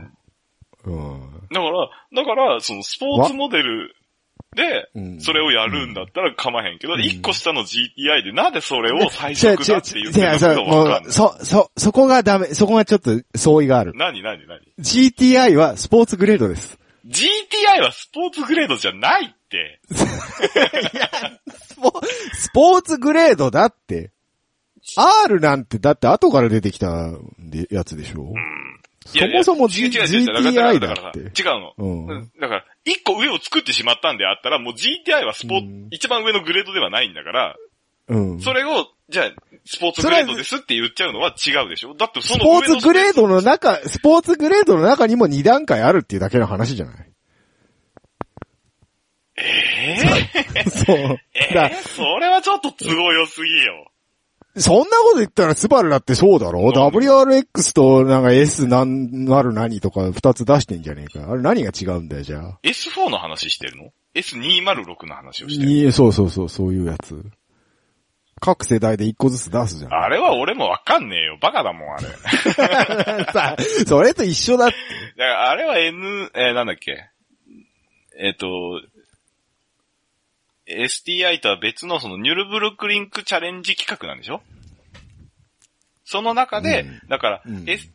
[0.85, 1.47] うん。
[1.51, 3.95] だから、だから、そのスポーツモデル
[4.53, 11.11] でうん、それをやるんだったら構わへんけど、一、個下の GTI でなんでそれを最速だって言ってるのかわかんない。
[11.13, 13.93] そ、そ、そこがダメ、そこがちょっと相違がある。
[13.95, 16.77] 何何何？GTI はスポーツグレードです。
[17.07, 19.79] ?GTI はスポーツグレードじゃないって。
[19.87, 22.01] スポ
[22.33, 24.11] スポーツグレードだって。
[24.97, 28.41] R なんてだって後から出てきたでやつでしょ、いやいや
[29.05, 31.73] そもそも GTI だからだって違うの。
[31.77, 37.55] うんうんだから、一個上を作ってしまったんであったら、もう GTI はスポーツ、うん一番上のグレードではないんだから、
[38.07, 38.39] うん。
[38.41, 39.31] それを、じゃあ、
[39.65, 41.93] スポーツグレードですって言っちゃうのは違うでしょ？
[41.95, 46.95] だってそスポーツグレードの中、スポーツグレードの中にも2段階あるっていうだけの話じゃない？
[49.37, 49.97] え
[50.69, 50.95] そう。
[50.97, 53.90] ー、えだー、それはちょっと都合良すぎよ。
[54.57, 56.59] そんなこと言ったらスバルだってそうだろ？
[56.61, 61.31] うん ?WRX となんか S なん、なる何とか2つ出してんじゃねえか。
[61.31, 65.69] あれ何が違うんだよ、じゃあ？S4 の話してるの ?S206 の話をしてる。
[65.69, 67.23] にそうそうそう、そういうやつ。
[68.43, 69.93] 各世代で1個ずつ出すじゃん。
[69.93, 71.37] あれは俺もわかんねえよ。
[71.39, 72.07] バカだもん、あれ。
[72.07, 73.55] だ かさ、
[73.87, 74.75] それと一緒だって。
[75.17, 77.05] らあれは N、えーなんだっけ？
[78.19, 78.81] えっ、と、
[80.79, 84.41] STI とは別のそのニュルブルクリンクチャレンジ企画なんでしょ？
[86.05, 87.09] その中で、うん。
[87.09, 87.69] だから、うん。
[87.69, 87.89] S、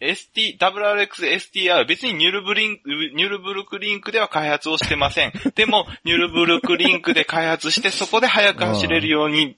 [0.00, 2.82] ST、WRX STI は別にニュルブリンク、
[3.14, 5.32] ニュルブルクリンクでは開発をしてません。
[5.54, 9.56] でも、ニュルブルクリンクで開発して、そこで速く走れるように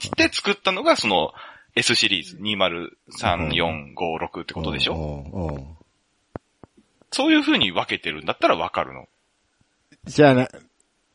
[0.00, 1.34] して作ったのが、その
[1.76, 5.76] S シリーズ203456ってことでしょ？
[7.10, 9.06] そういう風に分けてるんだったらわかるの。
[10.04, 10.48] じゃあな、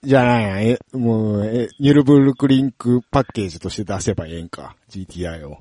[0.01, 4.75] じゃあなえ、もう、え、ニュルブルクリンクパッケージとして出せばええんか。
[4.89, 5.57] GTI を。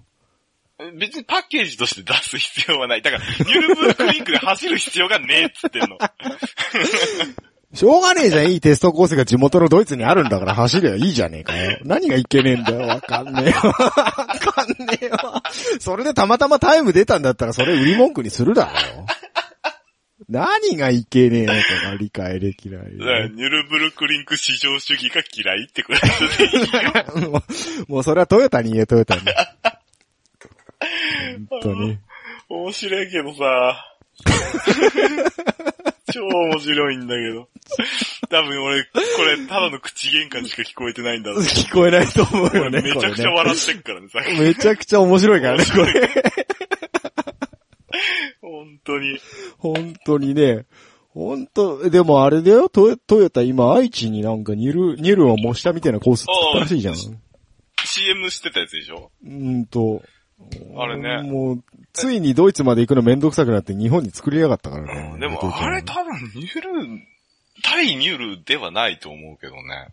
[0.97, 3.03] 別にパッケージとして出す必要はない。
[3.03, 5.99] だから、ニュルブルクリンクで走る必要がねえっつってんの。
[7.74, 11.78] しょうがねえじゃん、いいテストコースが地元のドイツにあるんだから走ればいいじゃねえかよ。
[11.84, 13.57] 何がいけねえんだよ、わかんねえよ。
[13.61, 15.18] わかんねえよ。
[15.80, 19.07] それでたまたまタイム出たんだったらそれ売り文句にするだろ。
[20.29, 21.59] 何がいけねえのか
[21.91, 23.29] が理解できない だからよ。
[23.29, 26.01] ニュルブルクリンク至上主義が嫌いってこと
[27.20, 27.24] で。
[27.29, 27.43] も
[27.89, 29.22] うもうそれはトヨタに言え、トヨタに。
[31.49, 31.99] 本当に。
[32.49, 33.85] 面白いけどさ。
[36.12, 37.49] 超面白いんだけど。
[38.31, 38.91] 多分俺、こ
[39.24, 41.41] れ、ただの口喧嘩にしか聞こえてないんだろう。
[41.41, 42.81] 聞こえないと思うよね。
[42.83, 46.09] めちゃくちゃこ笑ってっからね、さっれねめちゃくちゃ面白いからね、これ。
[48.59, 49.18] 本当に。
[49.59, 50.66] 本当にね。
[51.14, 56.94] 本当、でもあれだよ、トヨトヨタ今愛知になんかニル、ニルを模したみたいなコース作ったらしいじゃん。
[57.84, 59.11] CM してたやつでしょ？
[59.24, 60.02] うんと。
[60.76, 65.11] あれねもう、ついにドイツまで行くのめんどくさくなって日本に作りやがったからね。
[65.14, 67.02] うんでも、あれ多分、ニュル、
[67.62, 69.88] 対ニュルではないと思うけどね。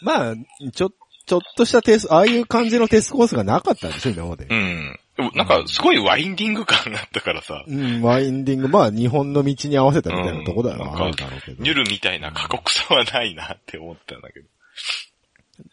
[0.00, 0.34] まあ、
[0.72, 0.90] ちょ、
[1.26, 4.54] ちょっとしたテスト、ああいう感じのテストコースがなかったんでしょ、今までう。
[4.54, 4.98] ん。
[5.16, 11.62] でもなんか、すごいワインディング感があったからさ、うん、ワインディング、まあ日本の道に合わせたみたいなとこだよな、うんあるだろうけど。
[11.62, 14.46] ニュルみたいな過酷さはないなって思ったんだけど。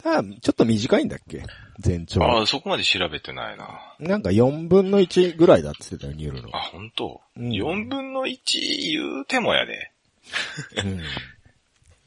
[0.06, 1.44] あちょっと短いんだっけ？
[1.80, 2.24] 全長。
[2.24, 3.82] ああ、そこまで調べてないな。
[4.00, 6.56] なんか4分の1ぐらいだって言ってたよ、ニュールの。
[6.56, 8.38] あ、本当、うん4分の1
[8.94, 9.92] 言うてもやで。
[10.78, 11.02] うん。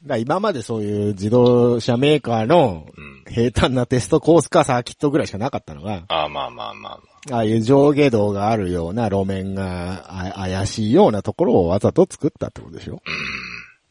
[0.05, 3.17] だ今までそういう自動車メーカーのうん。
[3.29, 7.35] 平坦なテストコースかサーキットぐらいしかなかったのが、ああ、まあまあまあまあ。
[7.35, 13.01] ああいう上下動があるような路面があ怪しいようなところをわざと作ったってことでしょ？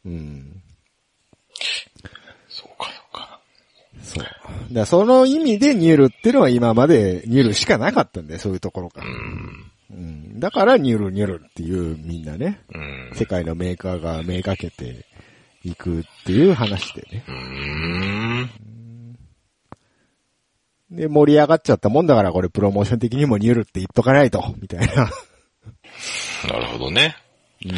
[0.05, 0.63] うん。
[2.49, 3.39] そうか、そうか。
[4.01, 4.73] そう。
[4.73, 9.07] だその意味でニュールっていうのは今までニュールしかなかったんだよ、そういうところから。
[9.07, 9.71] うん。
[9.91, 10.39] うん。
[10.39, 13.11] だからニュールニュールっていうみんなね、うん。
[13.13, 15.05] 世界のメーカーがめがけて
[15.63, 17.23] いくっていう話でね。
[20.91, 24.93] で、盛り上がっちゃったもんだからこれプロモーション的にもニュールって言っとかないと、みたいな。
[24.95, 25.09] な
[26.59, 27.15] るほどね。
[27.65, 27.73] うん。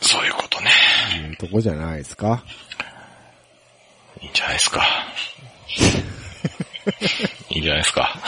[0.00, 0.70] そういうことね。
[1.30, 2.44] いうとこじゃないですか。
[4.20, 4.82] いいんじゃないですか。
[7.50, 8.20] いいんじゃないですか。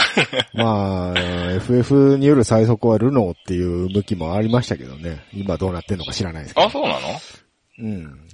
[0.55, 1.19] まあ、
[1.53, 5.25] FF による最速はルノーっていう向きもありましたけどね。
[5.35, 6.67] 今どうなってんのか知らないですけど。
[6.67, 7.21] あ、そうなの？
[7.79, 8.29] うん。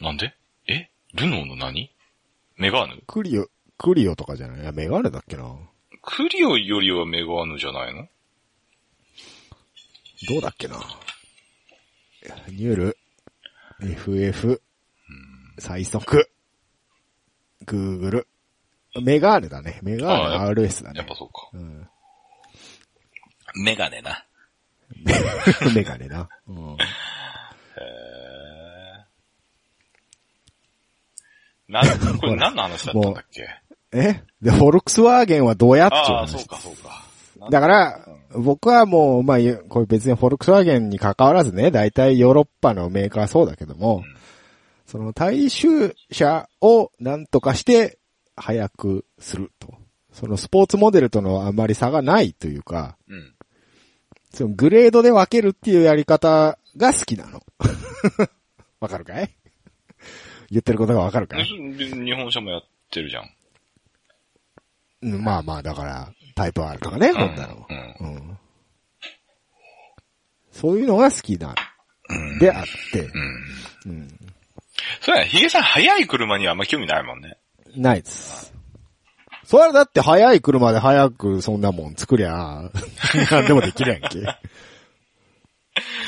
[0.00, 0.34] なんで？
[0.66, 0.90] え？
[1.14, 1.94] ルノーの何？
[2.56, 3.02] メガーヌ？
[3.06, 3.46] クリオ、
[3.78, 4.60] クリオとかじゃない？
[4.62, 5.56] いや、メガネだっけな。
[6.02, 8.08] クリオよりはメガーヌじゃないの？
[10.28, 10.80] どうだっけな。
[12.48, 12.98] ニュール、
[13.80, 14.62] FF、
[15.58, 16.30] 最速、
[17.66, 18.28] グーグル、
[19.02, 19.80] メガーネだね。
[19.82, 21.14] メガーネあ RS だねやっぱ。
[21.16, 21.50] そうか。
[21.52, 21.88] うん。
[23.64, 24.24] メガネな。
[25.74, 26.28] メガネな。
[26.48, 26.76] うん。
[31.68, 33.48] なん、これ何の話だったんだっけ？
[33.92, 34.22] え？
[34.42, 37.02] で、フォルクスワーゲンはどうやっちゅうああ、話そうかそうか。
[37.50, 39.38] だから、僕はもう、まあ、
[39.68, 44.04] これ別にフォルクスワーゲンに関わらずね、大体ヨーロッパのメーカーはそうだけども、
[44.86, 47.98] その大衆車を何とかして
[48.36, 49.74] 速くすると。
[50.12, 53.31] そのスポーツモデルとのあまり差がないというか、うん。
[54.32, 57.42] そのグレードで分けるっていうやり方が好きなの。
[58.80, 59.30] わかるかい？
[60.50, 63.30] 言ってることがわかるかでい、日本車もやってるじゃん。
[65.02, 67.66] うん、まあまあ、だから、タイプ R とかね、こんなの。
[67.68, 68.06] うん。
[68.06, 68.38] うん。
[70.50, 71.54] そういうのが好きな、
[72.08, 72.38] うん。
[72.38, 73.92] であって、うん。
[73.92, 74.08] うん。
[75.00, 75.28] そうやね。
[75.28, 77.36] ヒゲさん速い車にはあんま興味ないもんね。
[77.76, 78.51] ないです。
[79.52, 82.70] それはだって速い車で速くそんなもん作りゃ、
[83.30, 84.08] なんでもできるやんけ。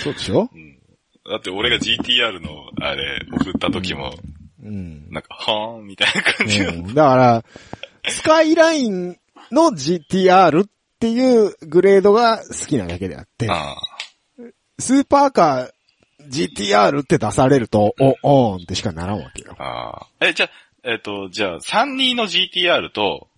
[0.02, 0.48] そうでしょ？
[1.28, 4.14] だって俺が GTR のあれ送った時も、
[4.62, 5.10] うん。
[5.10, 7.44] なんか、はーんみたいな感じうん、だから、
[8.08, 9.18] スカイライン
[9.52, 10.68] の GTR っ
[10.98, 13.76] ていうグレードが好きなだけであって、あ
[14.78, 19.62] スーパーカー GTR って出されると、お、おーんってしかならんわけよあ。。
[19.62, 20.26] ああ。
[20.28, 20.50] え、じゃあ、
[20.90, 23.28] えっ、と、じゃあ、32の GTR と、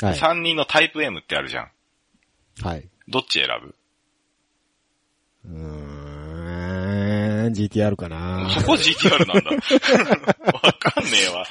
[0.00, 0.18] はい。
[0.18, 1.70] 32のタイプ M ってあるじゃん。
[2.62, 2.88] はい。
[3.08, 3.74] どっち選ぶ？
[5.44, 9.50] うーん、GTR かなそこ GTR なんだ。
[10.52, 11.46] わかんねえわ。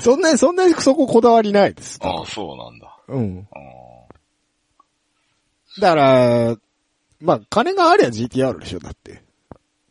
[0.00, 1.98] そんなに、そんなにそここだわりないです。
[2.02, 2.96] ああ、そうなんだ。
[3.08, 3.48] うん。
[3.52, 3.56] あ
[5.80, 6.56] だから、
[7.20, 9.22] まあ、金がありゃ GTR でしょ、だって。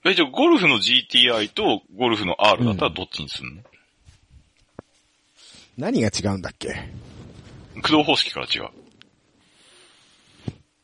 [0.04, 3.64] ーえ、じゃあ、ゴルフの GTI とゴルフの R だったらどっちにすんの、
[5.78, 6.90] 何が違うんだっけ？
[7.82, 8.70] 駆動方式から違う。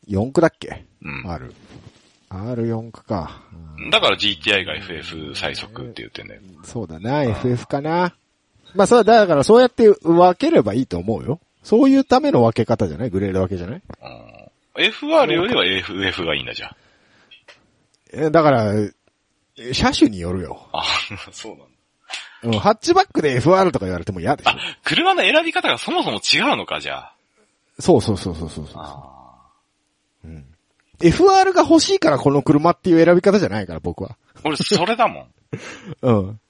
[0.08, 0.84] ?4 区だっけ？
[1.02, 1.30] うん。
[1.30, 1.54] ?R。
[2.30, 3.42] R4 区か。
[3.90, 6.40] だから GTI が FF 最速って言ってんだよ。
[6.64, 8.14] そうだな、FF かな。
[8.74, 11.40] まあ、それはだからそうやって分ければいいと思うよ。
[11.62, 13.10] そういうための分け方じゃない？
[13.10, 13.82] グレード分けじゃない？
[14.76, 16.76] うん FR よりは FF がいいんだじゃ
[18.12, 18.72] えだから、
[19.72, 20.68] 車種によるよ。
[20.72, 20.80] あ。
[20.80, 20.84] あ、
[21.32, 21.64] そうなんだ。
[22.42, 27.14] うん、ハッチバックで FR とか言われても嫌でしょあ。、車の選び方がそもそも違うのか、じゃあ。
[27.80, 28.82] そうそうそうそうそうそう。
[28.82, 29.28] あ
[30.24, 30.46] うん。
[31.00, 34.16] FR が欲しいからこの車っていう選び方じゃないから、僕は。
[34.36, 35.26] ー俺、それだもん。
[36.02, 36.40] うん。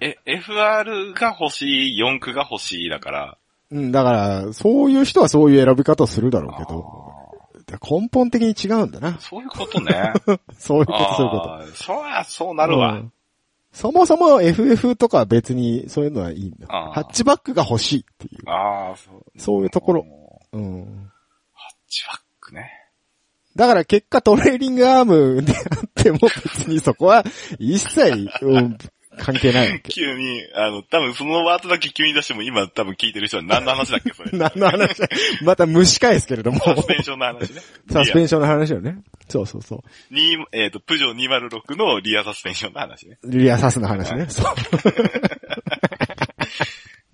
[0.00, 3.38] え、FR が欲しい、四駆が欲しいだから。
[3.70, 7.10] うん、だから、そういう人はそういう選び方をするだろうけど、
[7.66, 9.18] で根本的に違うんだな。
[9.20, 10.12] そういうことね。
[10.58, 12.72] そういうこと、そういうこああ、そうや、そうなと。
[12.72, 12.94] るわ。
[12.94, 13.12] うん
[13.72, 16.66] そもそも FF とか別にそういうのはいいんだ。
[16.68, 18.48] ハッチバックが欲しいっていう。
[18.48, 19.40] ああ、そう。
[19.40, 20.04] そういうところ。
[20.04, 20.82] もうん。
[20.82, 20.86] う
[21.54, 22.70] ハッチバックね。
[23.56, 27.24] だから結果トレーリングアームであっても別にそこは
[27.58, 28.78] 一切、うん
[29.20, 29.92] 関係ないわけ。
[29.92, 34.30] 急に、あの、多分そのワードだけ急に出しても今多分聞いてる人は何の話だっけそれ。
[34.38, 35.08] 何の話だ？
[35.42, 36.58] また蒸し返すけれども。
[36.58, 37.60] サスペンションの話ね。
[37.90, 38.98] サスペンションの話よね。
[39.28, 40.14] そうそうそう。
[40.14, 43.18] にえっ、と、プジョー206のリアサスペンションの話ね。
[43.24, 44.26] リアサスの話ね。
[44.28, 44.54] そう。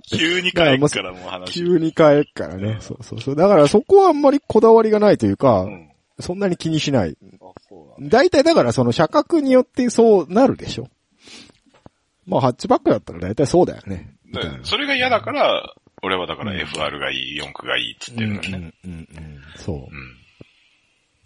[0.09, 1.53] 急に変えっからもう話。
[1.53, 2.77] 急に変えっからね。
[2.81, 3.37] そうそうそう。
[3.37, 5.91] だからそこはあんまりこだわりがないというか、うん。
[6.21, 7.17] そんなに気にしない。
[8.01, 10.89] 大体だからその車格によってそうなるでしょ。
[12.27, 14.14] まあハッチバックだったら大体そうだよね。
[14.64, 15.62] それが嫌だから、
[16.03, 18.72] 俺はだから FR がいい、4区がいいっつってうんうんるのね。
[18.85, 19.09] うんうん。
[19.57, 19.79] そうう。
[19.81, 19.87] ん。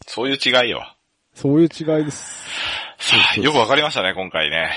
[0.07, 0.87] そういう違いよ。
[1.35, 2.47] そういう違いです。
[2.99, 4.71] さあ、よくわかりましたね、今回ね。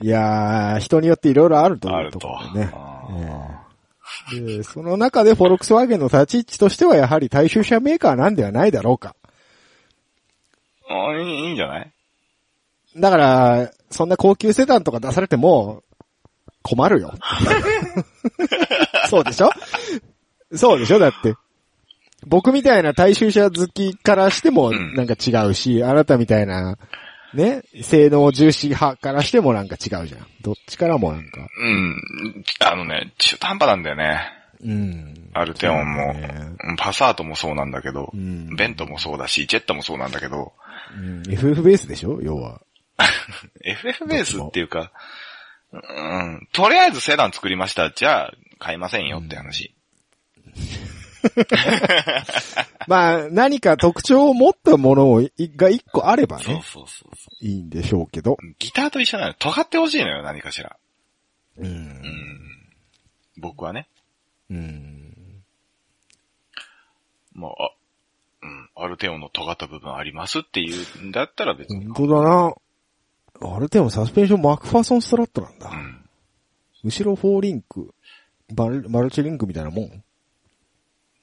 [0.00, 2.18] いやー、人によっていろいろあるというとあると。
[2.20, 4.56] ころでね。
[4.58, 9.14] で、その中でフォルクスワーゲンの立ち位置としてはやはり大衆車メーカーなんではないだろうか。
[10.90, 11.92] ーあいいんじゃない？
[12.98, 15.82] だから、そんな高級セダンとか出されても、
[16.62, 17.14] 困るよ。
[19.08, 19.50] そうでしょ？
[20.54, 20.98] そうでしょ？
[20.98, 21.34] だって。
[22.26, 26.76] 僕みたいな大衆車好きからしてもうんなんか違うし、あなたみたいな、
[27.32, 30.26] ね、性能重視派からしてもなんか違うじゃん。
[30.42, 31.46] どっちからもなんか。
[31.60, 31.96] うん。
[32.60, 34.20] あのね、中途半端なんだよね。
[34.64, 35.14] うん。
[35.34, 36.30] アルテオンも、ね
[36.64, 40.52] うんパサートもそうなんだけど、うんベントもそうだし、ジェットもそうなんだけど、
[40.96, 41.22] うん。
[41.32, 42.18] FF ベースでしょ？
[42.20, 42.60] 要は。
[43.62, 44.92] FF ベースっていうか、
[45.72, 47.90] うん、とりあえずセダン作りました。
[47.90, 49.74] じゃあ、買いませんよって話。
[52.86, 58.34] まあ、何か特徴を持ったものをいが一個あればそうね、そうそうそいいんでしょうけど。
[58.34, 58.36] う。
[58.58, 59.34] ギターと一緒なの。
[59.34, 60.76] 尖ってほしいのよ、何かしら。
[61.58, 61.70] うんう。
[61.70, 62.42] ん。
[63.36, 63.88] 僕はね。
[64.50, 65.42] うん。
[67.34, 67.70] まあ、あ
[68.40, 71.86] うん、アルテオンの尖った部分ありますっていうんだったら別に。
[71.86, 72.54] 本当だな。
[73.40, 75.74] あれでもサスペンションマクファーソンストラットなんだう。
[75.74, 76.04] ん。
[76.84, 77.92] 後ろ4リンク、
[78.54, 80.02] バルマルチリンクみたいなもん？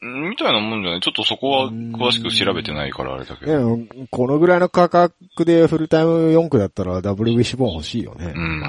[0.01, 1.01] うんみたいなもんじゃない？
[1.01, 3.79] ちょっとそこは詳しく調べてないからあれだけねど。
[4.11, 5.13] このぐらいの価格
[5.45, 8.33] でフルタイム4区だったらダブルウィッシュボーン欲しいよね。
[8.35, 8.63] うん。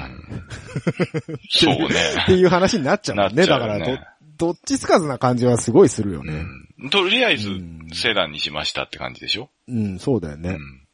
[1.49, 1.85] そうね。
[2.23, 3.23] っていう話になっちゃうね。
[3.23, 3.97] なっちゃだからど、
[4.37, 6.45] どっちつかずな感じはすごいするよね。
[6.79, 6.89] うん。
[6.89, 9.49] とりあえずうん、セダンにしましたって感じでしょ？
[9.67, 10.51] うん、そうだよね。
[10.51, 10.86] うん。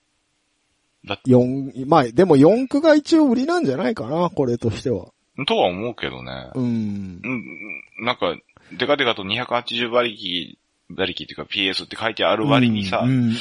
[1.06, 5.08] だって、4、まあ、でも4区が一応売りなんじゃないかな、これとしては。
[5.48, 6.52] とは思うけどね。
[6.56, 7.22] うん。
[7.24, 8.36] うん、なんか、
[8.78, 10.58] デカデカと280馬力、
[10.90, 13.34] 馬力っていうか PS って書いてある割にさ、うん、うん、うん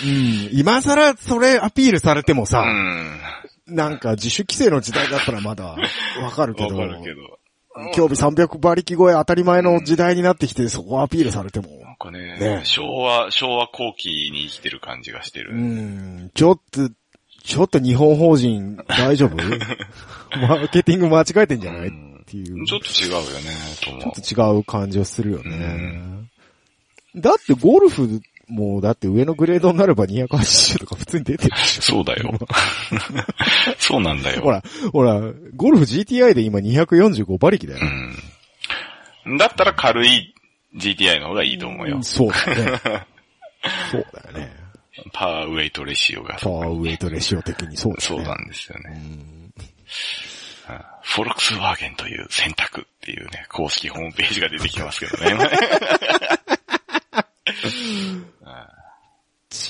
[0.53, 3.21] 今更それアピールされてもうさ、ん。
[3.67, 5.77] なんか自主規制の時代だったらまだ
[6.21, 7.39] わかるけわど、 かるけど。
[7.95, 15.55] 興味300馬力超え当たり前の時代になってきて、そこアピールされても、なんかねね昭和、昭和後期に生きてる感じがしてる。
[15.55, 16.91] うん、ちょっと、
[17.45, 19.37] ちょっと日本法人大丈夫？
[20.39, 21.89] マーケティング間違えてんじゃない？
[21.89, 21.91] っ
[22.27, 22.67] ていう。
[22.67, 23.51] ちょっと違うよね、
[23.83, 24.03] と思う。
[24.21, 26.01] ちょっと違う感じをするよね。
[27.17, 31.57] だってゴルフも、だって上のグレードになれば280とか普通に出てる。
[31.59, 32.33] そうだよ。
[33.79, 34.41] そうなんだよ。
[34.43, 34.63] ほら、
[34.93, 35.21] ほら、
[35.57, 37.81] ゴルフ GTI で今245馬力だよ。
[39.27, 39.37] うん。
[39.37, 40.35] だったら軽い
[40.77, 42.03] GTI の方がいいと思うよ。
[42.03, 42.81] そうだね。
[43.91, 44.62] そうだよね。
[45.13, 48.29] パワーウェイトレシオがパワーウェイトレシオ的にそうだそうよね。
[48.29, 49.03] なんですよね。
[51.03, 55.33] フォルクスワーゲンという選択っていうね、公式ホームページが出てきますけどね。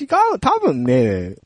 [0.01, 0.05] 違
[0.35, 1.37] う、多分ね、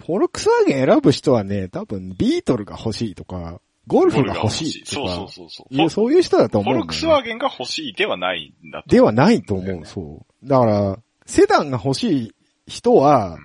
[0.00, 5.74] フォルクスワーゲン選ぶ人はね、多分ビートルが欲しいとか、ゴルフが欲しいとそうか、そうそうそう。
[5.74, 6.80] いうそういう人だと思うね。
[6.80, 8.88] フォルクスワーゲンが欲しいではないんだと。
[8.88, 10.48] ではないと思う、そう。
[10.48, 12.34] だから、セダンが欲しい
[12.66, 13.38] 人は、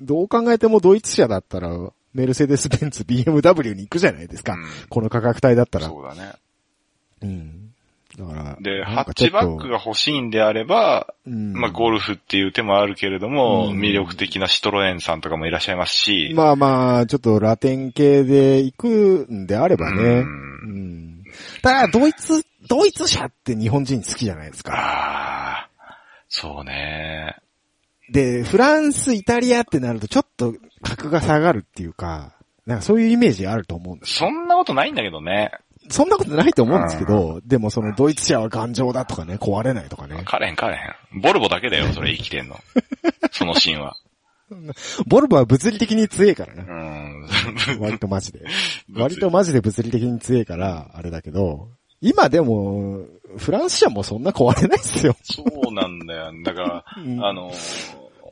[0.00, 1.70] どう考えてもドイツ車だったら、
[2.14, 4.54] メルセデス・ベンツ、BMW に行くじゃないですか。
[4.54, 5.86] うんこの価格帯だったら。
[5.86, 6.32] そうだね。
[7.22, 7.64] うん。
[8.16, 20.02] だから、で、ハッチバックが欲しいんであれば、うんまあ、ゴルフっていう手もあるけれども、うん魅力的なシトロエンさんとかもいらっしゃいますし、まあまあ、ちょっとラテン系で行くんであればね。
[20.02, 21.24] ううんん。
[21.62, 24.72] ただ、ドイツ、ドイツ車って日本人好きじゃないですか。
[24.74, 25.98] ああ、
[26.28, 27.36] そうね。
[28.10, 32.34] で、フランス、イタリアってなるとちょっと格が下がるっていうか、
[32.66, 34.14] なんかそういうイメージあると思うんです。
[34.14, 35.52] そんなことないんだけどね。
[35.90, 40.22] そんなことないと思うんですけど、でもそのドイツ車は頑丈だとかね、壊れないとかね。
[40.24, 41.20] 彼へん彼へん。
[41.20, 42.56] ボルボだけだよ、それ生きてんの。
[43.32, 43.94] そのシーンは。
[45.06, 46.62] ボルボは物理的に強いからうな。
[46.64, 47.28] ん。
[47.80, 48.40] 割とマジで。
[48.94, 51.68] 割とマジで物理的に強いから、あれだけど、
[52.06, 53.06] 今でも、
[53.38, 55.16] フランス車もそんな壊れないっすよ。
[55.22, 56.32] そうなんだよ。
[56.44, 57.50] だから、うんあの、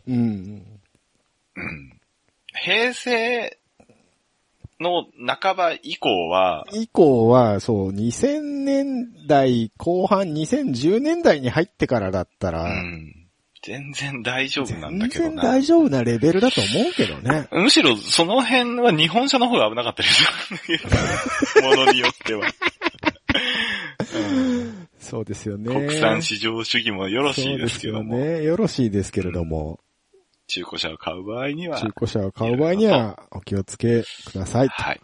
[0.06, 0.14] うん。
[0.14, 1.98] うん
[2.54, 3.58] 平成
[4.78, 5.06] の
[5.40, 13.14] 半ば以降は、以降は、そう、2000年代後半、2010年代に入ってからだったうら、ん、
[13.62, 15.42] 全然大丈夫なんだ全けどな。
[15.42, 17.48] 然大丈夫なレベルだと思うけどね。
[17.52, 20.22] むしろその辺は日本車の方が危なかったりす
[20.68, 21.62] る。
[21.62, 22.46] ものによっては。
[24.14, 25.68] うんそうですよね。
[25.68, 28.44] 国産市場主義もよろしいですけども、そうですよね。
[28.44, 29.80] よろしいですけれども、
[30.46, 34.68] 中古車を買う場合には、中古車を買う場合にはお気をつけください。
[34.68, 35.00] はい。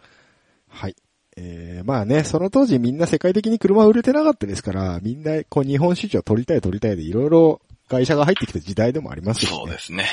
[0.67, 0.95] はい。
[1.37, 9.57] えー、まあね、その当時みんな世界的に車売れてなかったですから、みんなこう日本市場取りたい取りたいでいろいろ会社が入ってきた時代でもありますよね。
[9.57, 10.05] そうですね。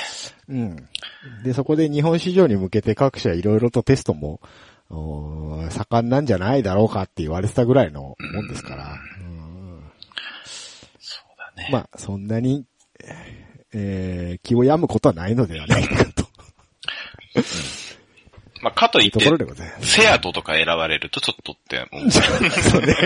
[0.48, 0.88] うん。
[1.44, 4.40] で、そこで日本市場に向けて各社いろいろとテストも、
[4.88, 8.98] 盛んなんじゃないだろうかって言われてたぐらいのもんですから。
[9.20, 9.82] うん
[10.98, 11.68] そうだね。
[11.72, 12.64] まあ、そんなに、
[13.72, 16.26] えー、気を病むことはないのではないかと。
[18.62, 20.00] まあ、かといっていうところ、でございます。
[20.00, 22.10] セアトとか選ばれるとちょっとって思う。
[22.10, 22.96] そうね。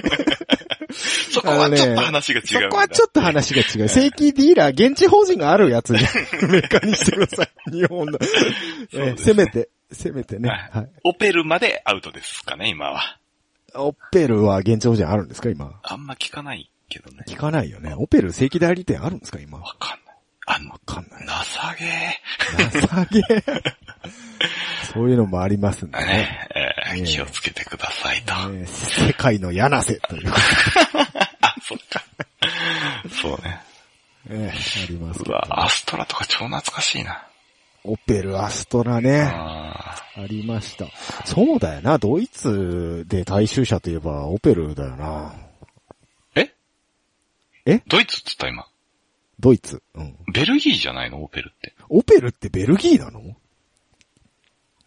[1.33, 2.47] そこはちょっと話が違う。
[2.47, 3.89] そこはちょっと話が違う。
[3.89, 6.01] 正規ディーラー、現地法人があるやつに
[6.49, 7.71] メカにしてください。
[7.71, 8.19] 日本の。
[8.93, 10.49] えーせめて、せめてね。
[10.49, 10.91] はいはい。
[11.05, 13.19] オペルまでアウトですかね、今は。
[13.75, 15.81] オペルは現地法人あるんですか今？
[15.83, 17.25] あんま聞かないけどね。
[17.29, 17.95] 聞かないよね。
[17.97, 19.59] オペル正規代理店あるんですか今？
[19.59, 20.17] わわかんない。
[20.47, 21.27] あの、かんない。
[21.27, 23.45] 情け情け。
[24.93, 26.07] そういうのもありますんでね。
[26.07, 28.35] ね、えーね気をつけてくださいと。
[28.35, 30.33] えー世界の柳瀬という、
[31.43, 32.03] あ、そっか。
[33.23, 33.61] そうね。
[34.29, 37.23] えーありますけどうわ、アストラとか超懐かしいな。
[37.85, 39.23] オペル、アストラね。
[39.23, 40.87] あありました。
[41.25, 41.99] そうだよな。
[41.99, 45.35] ドイツで大衆車といえばオペルだよな。
[46.35, 46.55] ーえ？
[47.65, 47.83] え？
[47.87, 48.67] ドイツって言った今。
[49.39, 49.83] ドイツ。
[49.95, 50.17] うん。
[50.33, 51.23] ベルギーじゃないの？
[51.23, 51.75] オペルって。
[51.89, 53.35] オペルってベルギーなの？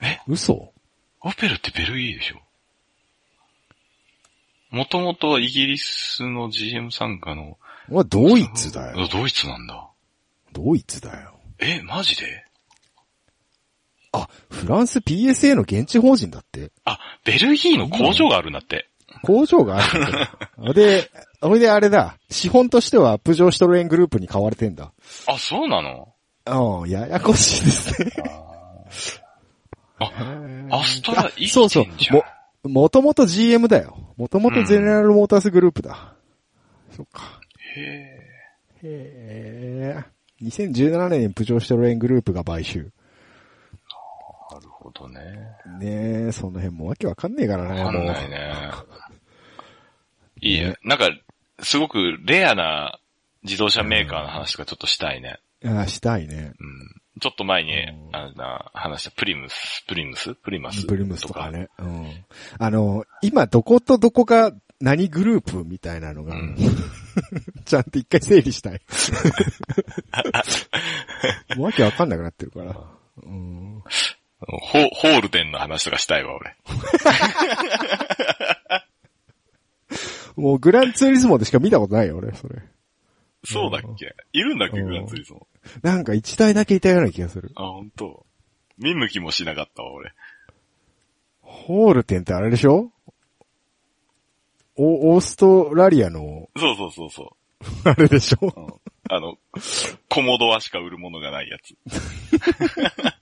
[0.01, 0.19] え？
[0.27, 0.71] 嘘？
[1.21, 2.41] オペルってベルギーでしょ？
[4.69, 7.57] もともとはイギリスの GM 参加の、
[7.89, 9.07] まドイツだよ。
[9.07, 9.87] ドイツなんだ。
[10.51, 11.39] ドイツだよ。
[11.59, 12.45] え、マジで？
[14.13, 16.71] あ、フランス PSA の現地法人だって。
[16.85, 18.87] あ、ベルギーの工場があるんだって。
[19.23, 20.31] 工場があるんだ
[20.67, 20.73] よ。
[20.73, 21.09] で、
[21.41, 22.17] ほいであれだ。
[22.29, 24.93] 資本としてはプジョーシュトロエングループに買われてんだ。
[25.27, 26.13] あ、そうなの？
[26.45, 28.11] うん、ややこしいですね。
[29.99, 30.11] あ、
[30.71, 31.85] アストラ生きそうそう。
[32.11, 32.23] も、
[32.63, 33.97] もともと GM だよ。
[34.17, 36.13] もともとゼネラルモータースグループだ。
[36.95, 37.41] そっか。
[37.75, 37.81] へ
[38.83, 40.03] へえ。
[40.41, 42.91] 2017年にプジョーシュトロエングループが買収。
[44.83, 45.21] ほどね。
[45.79, 48.05] ねえ、その辺もわけわかんねえからね、わかん。
[48.05, 48.53] ないね。
[50.41, 51.09] いいえ、なんか、
[51.61, 52.99] すごくレアな
[53.43, 55.39] 自動車メーカーの話とかちょっとしたいね。
[55.65, 56.53] ああ、したいね。
[56.59, 57.01] うん。
[57.21, 60.35] ちょっと前にうん、あのな話したプリムス、プリムス？
[60.35, 61.51] プリマスブルームスとか。
[61.51, 61.69] ね。
[61.77, 62.25] うん。
[62.57, 66.57] あの、今どことどこが何グループみたいなのが、うん
[67.65, 68.81] ちゃんと一回整理したい。
[71.55, 72.75] もうわけわかんなくなってるから。
[73.23, 73.83] うん。
[74.47, 74.57] ホ
[74.89, 76.55] ホールデンの話とかしたいわ、俺。
[80.35, 82.61] もうグランツーリスモでしか見たことないよ、俺、それ。
[83.45, 84.15] そうだっけ？
[84.33, 85.47] いるんだっけうんグランツーリスモ。
[85.81, 87.51] なんか一台だけいたような気がする。
[87.55, 88.25] あ、本当。
[88.77, 90.11] 見向きもしなかったわ、俺。
[91.41, 92.91] ホールテンってあれでしょ？
[94.75, 97.37] オオーストラリアの、そうそうそうそ
[97.85, 98.47] あれでしょ？
[98.47, 98.59] う。
[98.59, 98.67] うん、
[99.15, 99.37] あの、
[100.09, 101.75] コモドアしか売るものがないやつ。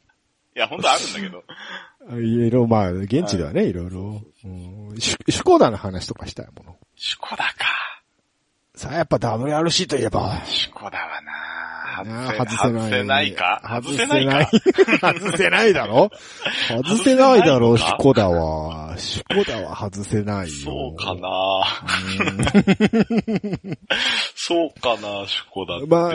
[0.56, 1.44] いや、本当あるんだけど。
[2.20, 4.22] いろいろ、まあ、現地ではね、いろいろ。
[4.44, 6.76] うんシュコーダの話とかしたいもの。
[6.96, 7.54] シュコダか。
[8.76, 11.32] さあ、やっぱ WRC といえば、シュコダはな
[12.04, 12.82] な外せない。
[12.82, 13.62] 外せないか？
[13.64, 14.50] 外外せないか？
[15.14, 16.10] 外せないだろ？
[16.68, 18.98] 外せないだろ、シュコダは。
[18.98, 20.54] シュコダは外せないよ。
[20.66, 21.30] そうかな
[24.36, 25.86] そうかなシュコダって。
[25.88, 26.14] まあ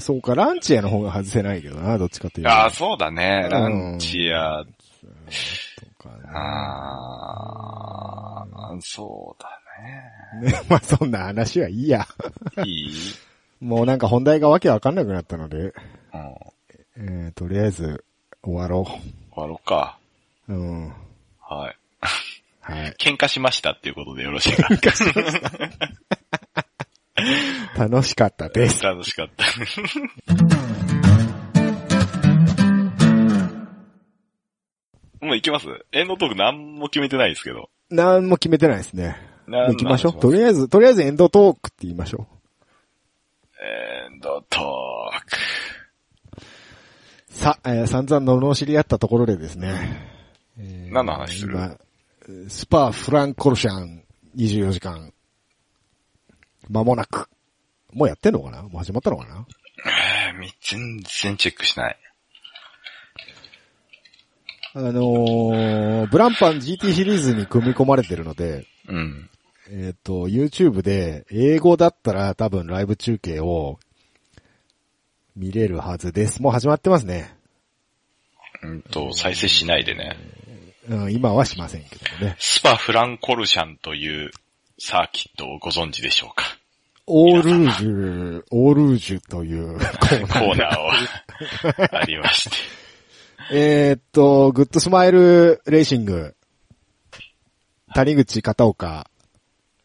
[0.00, 2.50] そうか、ランチ屋の方が外せないけどな、どっちかというと。
[2.50, 3.42] ああ、そうだね。
[3.44, 9.48] うんランチア、とかねああ、そうだ
[9.82, 10.12] ね
[10.68, 12.06] まあそんな話はいいや。
[12.56, 12.64] ね。
[12.64, 12.92] いい？
[13.60, 15.72] もうなんか本題がわけわかんなくなったので、うん。
[16.96, 18.04] えー、とりあえず
[18.42, 19.00] 終わろ終
[19.42, 19.98] わろうか。
[20.48, 20.54] う。
[20.54, 20.92] うん。
[21.40, 21.76] はい。
[22.60, 22.92] はい。
[22.98, 24.68] 喧嘩しましたっていうことでよろしいか。
[27.76, 28.82] 楽しかったです。
[28.82, 29.44] 楽しかった。
[35.20, 35.66] もう行きます？
[35.92, 37.70] エンドトーク何も決めてないですけど。
[37.90, 39.16] なんも決めてないですね。
[39.46, 40.20] 行行きましょう。
[40.20, 42.26] とりあえず、とりあえずエンドトークって言いましょ
[43.60, 45.36] エンドトーク。
[46.36, 47.32] う。
[47.34, 49.72] さ、えー散々罵り合ったところでですね。
[50.58, 51.54] えー何の話する？
[51.54, 51.76] 今
[52.48, 54.04] スパフランコルシャン
[54.36, 55.12] 24時間。
[56.68, 57.28] 間もなく。
[57.92, 58.62] もうやってんのかな？
[58.62, 59.46] もう始まったのかな？
[59.86, 61.96] えー、み全然チェックしない。
[64.74, 69.30] あのー、ブランパン GT シリーズに組み込まれてるので、うん。
[69.70, 73.78] えっ、と、YouTube で英語だったら多分ライブ中継を
[75.36, 76.42] 見れるはずです。
[76.42, 77.34] もう始まってますね。
[78.62, 80.16] うんと、再生しないでね。
[80.88, 82.36] うん、今はしませんけどもね。
[82.38, 84.30] スパフランコルシャンという
[84.78, 86.57] サーキットをご存知でしょうか？
[87.10, 90.78] オールージュ、オールージュというコーナー。
[90.78, 90.90] を
[91.98, 92.56] ありまして。
[93.50, 96.36] えーっと、グッドスマイルレーシング、
[97.94, 99.10] 谷口片岡、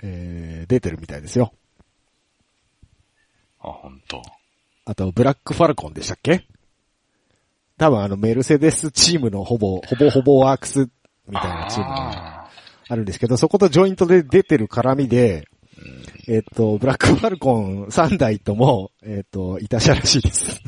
[0.02, 1.54] えー、出てるみたいですよ。
[3.62, 4.22] あ、本当。
[4.86, 6.46] あと、ブラックファルコンでしたっけ？
[7.78, 10.90] 多分あの、メルセデスチームのほぼ、ほぼほぼワークス
[11.28, 12.50] みたいなチームがあ
[12.90, 15.48] あるんですけど、そことジョイントで出てる絡みで、
[16.28, 20.62] えーっと、ブラックファルコン3台とも、えーっと、いたしゃらしいです。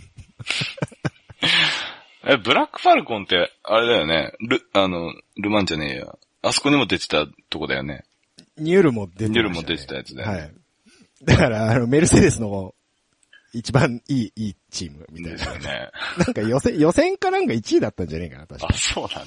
[2.23, 4.33] ー え、ブラックファルコンって、あれだよね。
[4.39, 6.17] ル、あの、ルマンじゃねえや。
[6.41, 8.03] あそこにも出てたとこだよね。
[8.57, 9.29] ニュールも出てた、ね。
[9.29, 10.53] ニュールも出てたやつだよねはい。
[11.23, 12.73] だから、あの、メルセデスの
[13.53, 15.37] 一番いい、いいチームみたいな。
[15.37, 15.91] ですよね。
[16.17, 19.25] なんか予選、予選かなんか1位だったんじゃねえかな、確かあ、そうなの。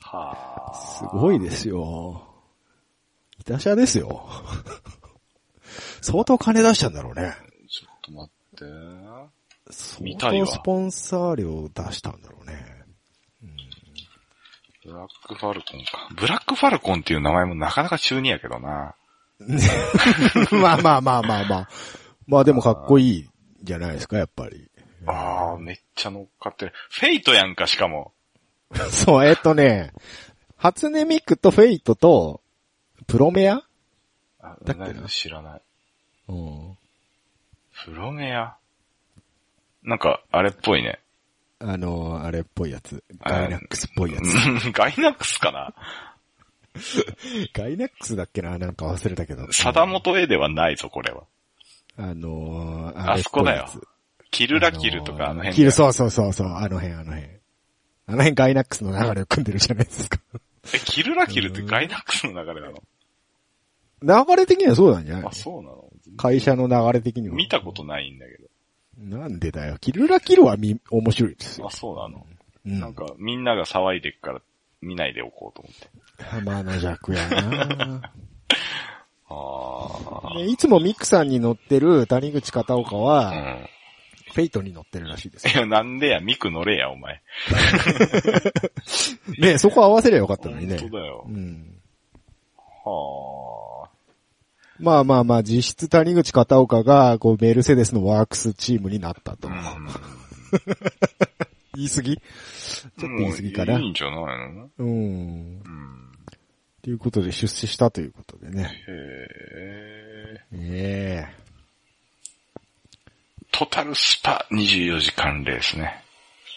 [0.00, 0.74] はあ。
[0.74, 2.29] すごいですよ。
[3.50, 4.28] いたしゃですよ。
[6.02, 7.34] 相当金出したんだろうね。
[7.68, 8.64] ちょっと待って。
[9.72, 12.54] 相当スポンサー料出したんだろうね。
[14.84, 16.08] ブラックファルコンか。
[16.14, 18.94] ブラックファルコンっていう名前もなかなか中二やけどな。
[20.52, 21.68] まあまあまあまあまあ。
[22.28, 23.28] まあでもかっこいい
[23.64, 24.70] じゃないですか、やっぱり。
[25.06, 26.72] ああ、めっちゃ乗っかってる。
[26.90, 28.12] フェイトやんか、しかも。
[28.92, 29.92] そう、えっとね、
[30.56, 32.39] 初音ミクとフェイトと、
[33.10, 33.62] プロメア？
[34.40, 35.60] あだっけ知らない。
[36.28, 36.78] うん。
[37.84, 38.54] プロメア？
[39.82, 41.00] なんか、あれっぽいね。
[41.58, 43.02] あの、あれっぽいやつ。
[43.18, 44.24] ガイナックスっぽいやつ。
[44.24, 45.74] うん ガイナックスかな？
[47.52, 48.58] ガイナックスだっけな？
[48.58, 49.52] なんか忘れたけど。
[49.52, 51.24] 貞本絵ではないぞ、これは。
[51.96, 53.68] あのー、あそこだよ
[54.30, 55.54] キルラキルとかあの辺だよ。
[55.54, 57.22] キル、そうそうそうそう、あの辺、あの辺。
[58.06, 60.18] あの辺ガイナックスの流れを組んでるじゃないですか。
[60.72, 62.82] え、キルラキルってガイナックスの流れなの？
[64.02, 65.26] 流れ的にはそうなんじゃない？
[65.26, 65.84] あ、そうなの？
[66.16, 67.34] 会社の流れ的には。
[67.34, 68.48] 見たことないんだけど。
[69.18, 69.76] なんでだよ？
[69.80, 71.70] キルラキルはみ、面白いですよあ、。
[71.70, 72.26] そうなの？
[72.66, 72.80] うん。
[72.80, 74.40] なんか、みんなが騒いでっから、
[74.82, 76.24] 見ないでおこうと思って。
[76.24, 78.12] 浜の弱やな
[79.32, 82.98] あでいつもミクさんに乗ってる谷口片岡あ。
[82.98, 83.68] うは、ん。
[84.32, 85.52] フェイトに乗ってるらしいですい。
[85.56, 87.20] や、なんでや、ミク乗れや、お前。
[89.38, 90.78] ねそこ合わせりゃよかったのにね。
[90.78, 91.32] 本当だよう。
[91.32, 91.80] ん。
[92.84, 92.90] は
[94.80, 99.48] まあまあまあ、実質谷口片岡が、こう、メルセデスのワークスチームになったと。
[99.50, 99.76] あ。
[101.74, 102.16] 言い過ぎ？
[102.16, 103.78] ちょっと言い過ぎかな。
[103.78, 104.70] いいんじゃないの？
[104.78, 104.88] うん。
[104.88, 104.90] う
[105.60, 105.62] ん。
[106.82, 108.62] ということで出世したということでね。
[108.64, 110.40] へえ。
[110.52, 111.40] ええ
[113.52, 116.02] トタルスパ24時間レースね。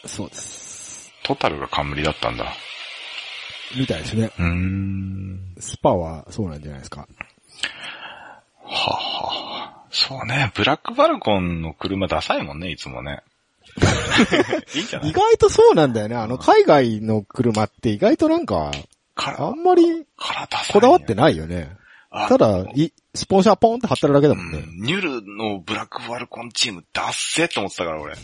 [0.06, 1.12] そうです。
[1.24, 2.54] トタルが冠だったんだ。
[3.78, 4.32] みたいですね。
[4.40, 5.56] うーん。
[5.60, 7.08] スパはそうなんじゃないですか。
[8.74, 10.52] はあ、はあ、そうね。
[10.56, 13.22] ブラックファルコンの車ダサいもんね、いつもね。
[14.76, 15.10] いいんじゃない？
[15.10, 16.16] 意外とそうなんだよね。
[16.16, 18.72] あの、海外の車って意外となんか、
[19.16, 20.06] あんまり
[20.72, 21.76] こだわってないよね。
[22.10, 24.60] あただ、い、スポンサーポンって貼ってるだけだもんね。
[24.60, 28.16] うんニュルのブラックファルコンチームダッセって思ってたから、俺。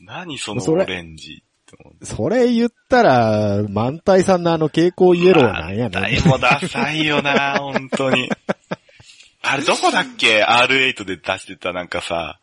[0.00, 1.42] 何そのオレンジ。
[2.02, 8.30] それ言ったら、満体さんのあの蛍光イエローなんやねあれもダサいよな、 本当に。
[9.42, 12.40] あれどこだっけ ?R8 で出してたなんかさ、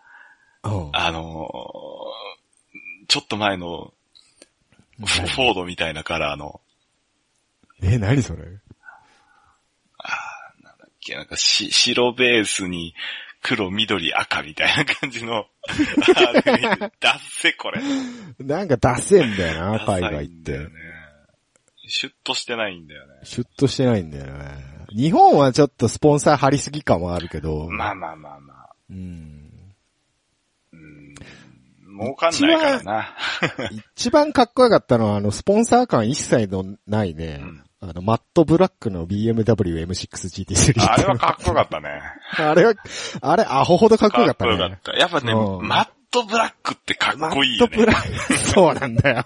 [0.64, 0.90] うん。
[0.94, 2.32] あのー
[3.08, 3.94] ちょっと前の
[4.98, 6.62] フォードみたいなカラーの、
[7.84, 8.44] え、何それ？
[11.10, 12.94] なんかし白ベースに
[13.42, 17.82] 黒、緑、赤みたいな感じの R8 ダッセこれ。
[18.40, 20.60] なんかダセえんだよな、海外って。
[21.88, 23.14] シュッとしてないんだよね。
[23.24, 24.72] シュッとしてないんだよね。
[24.96, 27.68] 日本はちょっとスポンサー張りすぎ感もあるけど。
[27.70, 28.76] まあまあまあまあ。
[28.90, 29.52] うん。
[30.74, 31.16] うん
[32.00, 33.16] 儲かんないからな。
[33.96, 42.00] 一番かっこよかったのは、あの、スポンサー感一切のないね、うんあの、マットブラックの BMW M6GT3 あれはかっこよかったね。
[42.38, 42.76] あれは、
[43.22, 44.52] あれ、アホほどかっこよかったね。
[44.52, 45.00] かっこよかった。
[45.00, 47.78] やっぱね、うんマットブラックってかっこいいよね。
[47.78, 49.26] マットブラック、 そうなんだよ。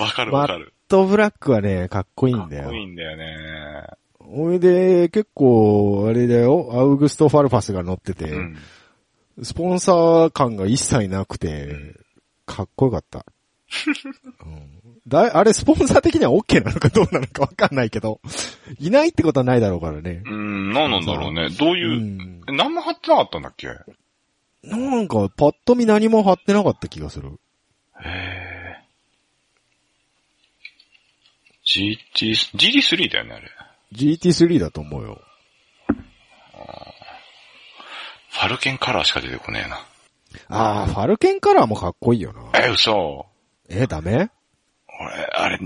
[0.00, 0.72] わかるマッわかる。
[0.88, 2.82] トブラックはね、かっこいいんだよかっこい。
[2.82, 3.86] いんだよね。
[4.34, 8.58] おいで、結構、あれだよ、アウグスト・ファルファスが乗ってて、うん。
[9.42, 11.94] スポンサー感が一切なくて、
[12.44, 13.24] かっこよかった。
[14.44, 18.20] うんだ あれ、スポンサー的には OK なのかどうなのかわかんないけど、
[18.78, 20.22] いないってことはないだろうからね。
[20.24, 21.48] うん、何なんだろうね。
[21.50, 22.40] どうういう、ん。
[22.48, 23.66] え何も貼ってなかったんだっけ？
[23.68, 23.72] へ
[24.64, 27.40] なんか、パッと見何も貼ってなかった気がする。
[28.04, 28.76] え。
[31.64, 33.48] GT、GT3 だよね、あれ。
[33.92, 35.20] GT3 だと思うよ。
[38.30, 39.84] ファルケンカラーしか出てこねえな。
[40.48, 42.50] ああ、ファルケンカラーもかっこいいよな。
[42.58, 43.26] え、嘘。
[43.72, 44.30] え、ダメ？
[45.00, 45.58] 俺、あれ、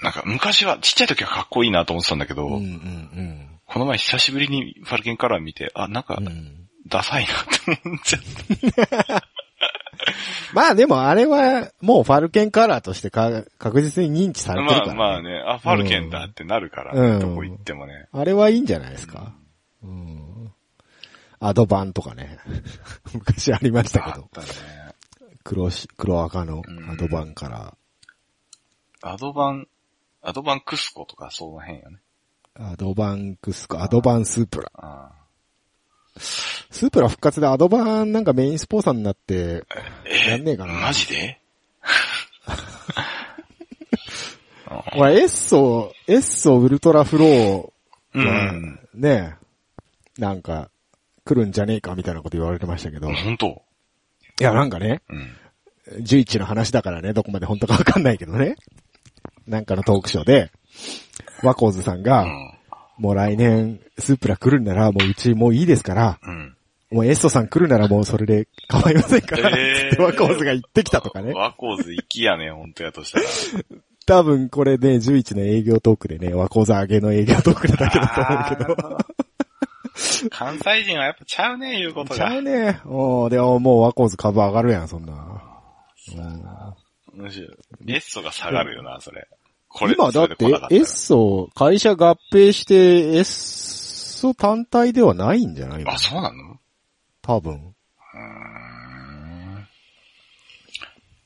[0.00, 6.26] なんか昔は、ちっちゃい時はかっこいいなと思ってたんだけど、うんうんこの前久しぶりにファルケンカラー見て、あ、なんかうん。
[6.26, 9.22] う、ん、ダサいなって思っちゃった。
[10.52, 18.08] まあでもあれは、もうファルケンカラーとしてか確実に認知されてるから、まあまあね、あ、ファルケンだってなるから、うんどこ行ってもね。
[18.12, 19.32] あれはいいんじゃないですか？
[19.82, 20.52] うん。
[21.40, 22.38] アドバンとかね。
[23.14, 24.16] 昔ありましたけど。
[24.16, 24.46] あったね。
[25.44, 27.76] 黒し、黒赤のうんアドバンから、
[29.02, 29.68] アドバン、
[30.22, 31.98] アドバンクスコとかその辺よね。
[32.54, 34.70] アドバンクスコ、アドバンスープラ。
[34.74, 35.12] あ
[36.16, 39.64] スープラ復活でアドバンなんかメインスポンサーになって、
[40.04, 41.40] えやんねえかなマジで？
[44.96, 47.72] 俺エッソ、エッソウルトラフロー
[48.14, 48.78] うはん。
[48.94, 49.36] ね、
[50.18, 50.70] なんか、
[51.24, 53.10] 来るんじゃねえかみたいなこと言われてましたけど。
[53.10, 53.62] い本当？
[54.42, 56.02] や、なんかね、うん。
[56.04, 58.56] 11の話だからね、どこまで本当かわかんないけどね。
[59.46, 60.50] なんかのトークショーで、
[61.42, 62.58] ワコーズさんうが、ん。
[62.98, 66.56] もう来年、スープラ来るんなら、もううちもういいですから、うん。
[66.90, 71.32] もうエストさん来るならもうそれで構いませんから、えーワコーズが言ってきたとかね。
[71.32, 73.24] ワコーズ行きやね、本当やとしたら。
[74.04, 78.98] 多分これね、11の営業トークでね、ワコーズ上げの営業トークなだけだと思うけど。
[80.30, 82.38] 関西人はやっぱちゃうね、言うことちゃが。
[82.38, 82.80] うね。
[82.86, 85.42] おーでももうワコーズ株上がるやん、そんな。
[87.14, 87.48] むしろ
[87.86, 89.28] エッソが下がるよな、それ。
[89.68, 95.92] これ、今だってエッソ、会社合併して、エッソ単体ではないんじゃないの？
[95.92, 96.52] あ、そうなの？
[96.54, 96.58] う
[97.22, 97.74] 多分。
[98.14, 99.68] ーん。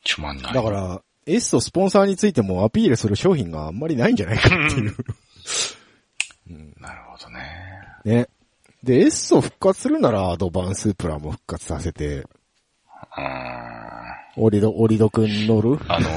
[0.04, 0.52] つまんない。
[0.52, 4.94] だか、ら、エッソスポンサーについてもアピールする商品があんまりないんじゃないかっていう。
[6.78, 7.40] なるほどね。
[8.04, 8.28] ね。
[8.86, 13.86] で、エッソ復活するならアドバンスプラも復活させて、うーん。
[14.38, 15.78] オリド、オリドくん乗る？
[15.88, 16.08] あの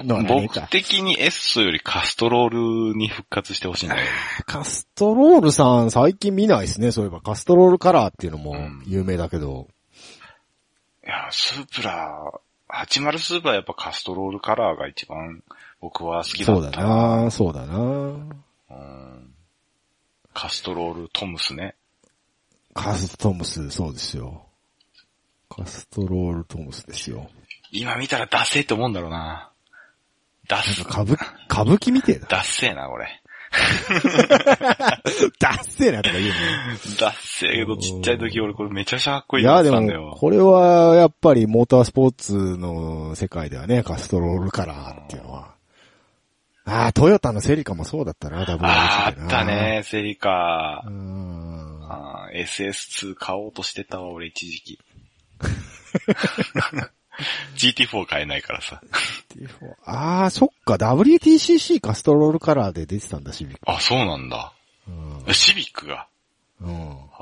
[0.00, 4.06] ー、 僕的にエッソよりカストロールに復活してほしいんだよ。
[4.46, 6.92] カストロールさん最近見ないですね。
[6.92, 9.66] そういえばカストロールカラーっていうのもうん有名だけど。
[11.04, 15.42] いや、スープラー、80スープラーやっぱカストロールカラーが一番
[15.80, 16.84] 僕は好きだそうだった。
[16.84, 19.34] なそうだなうん
[20.32, 21.74] カストロールトムスね。
[22.78, 24.46] カストムス、そうですよ。
[25.50, 27.28] カストロールトムスですよ。
[27.72, 29.50] 今見たらダッセーって思うんだろうな。
[30.46, 31.16] ダッ、歌舞、
[31.50, 32.28] 歌舞伎みてえだ。
[32.28, 33.20] ダッセーな、これ。
[35.40, 36.34] ダッセーなとか言うね。
[37.00, 39.70] ダッセーけどちっちゃい時俺これめちゃくちゃかっこいいいや、で。
[39.72, 45.54] もこれは、やっぱりモータースポーツの世界ではね、カストロールカラーっていうのは。
[46.64, 49.44] ああ、トヨタのセリカもそうだったな、WRC であった。
[49.44, 50.90] ね、セリカう。
[50.90, 51.77] ん。
[51.90, 54.78] あー SS2 買おうとしてたわ、俺一時期。
[57.56, 58.80] GT4 買えないからさ。
[59.84, 63.60] ああ、そっか、WTCC カストロールカラーで出てたんだ、シビック。
[63.70, 64.52] あ、そうなんだ。
[64.86, 65.34] うん。
[65.34, 66.06] シビックが？
[66.60, 66.70] うん。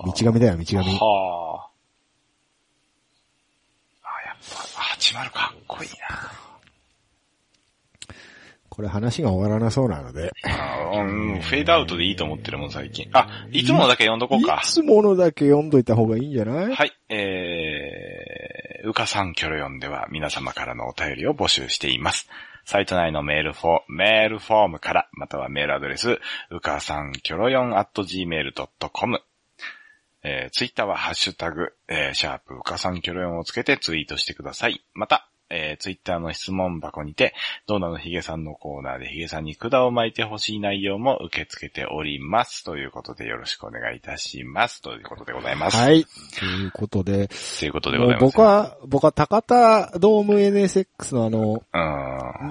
[0.05, 0.99] 道神だよ、道神。
[0.99, 1.69] は
[4.03, 4.09] あ。
[4.09, 6.33] あ、やっぱ、80かっこいいな。
[8.77, 10.31] これ話が終わらなそうなので。
[10.45, 13.09] あうん、フェードアウトでいいと思ってるもん、最近。
[13.13, 14.67] あ、いつものだけ読んどこうかい。
[14.67, 16.75] つものだけ読んどいた方がいいんじゃない？
[16.75, 22.29] はい、えー、うかさんキョロヨンでは皆様からのお便りを募集しています。
[22.65, 26.19] サイト内のメールフォー、メールフォームから、またはメールアドレス、
[26.51, 29.23] うかさんキョロヨン at gmail.com。
[30.25, 34.85] えー、ツイッターはハッシュタグ、えー、シャープうかさんキョロヨンをつけてツイートしてください。
[34.95, 37.35] また、えー、ツイッターの質問箱にて、
[37.67, 42.65] ドーナのヒゲさんのコーナーでヒゲさんに管を巻いてほしい内容も受け付けております。
[42.65, 44.83] ということでよろしくお願いいたします。
[44.83, 45.77] ということでございます。
[45.77, 46.05] はい。
[46.39, 48.37] ということで、ということでごもざいうます。
[48.37, 51.63] 僕は、僕は高田ドーム NSX のあの、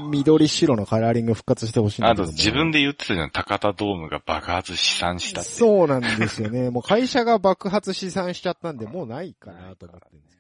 [0.04, 0.12] うん。
[0.12, 5.50] 緑白のカラーリング復活してほしいんだあとけども自分で言ってたじゃん、高田ドームが爆発試算したって。
[5.50, 6.70] そうなんですよね。
[6.70, 10.35] もう会社が爆発試算しちゃったんで、もうないかなと思ってるんです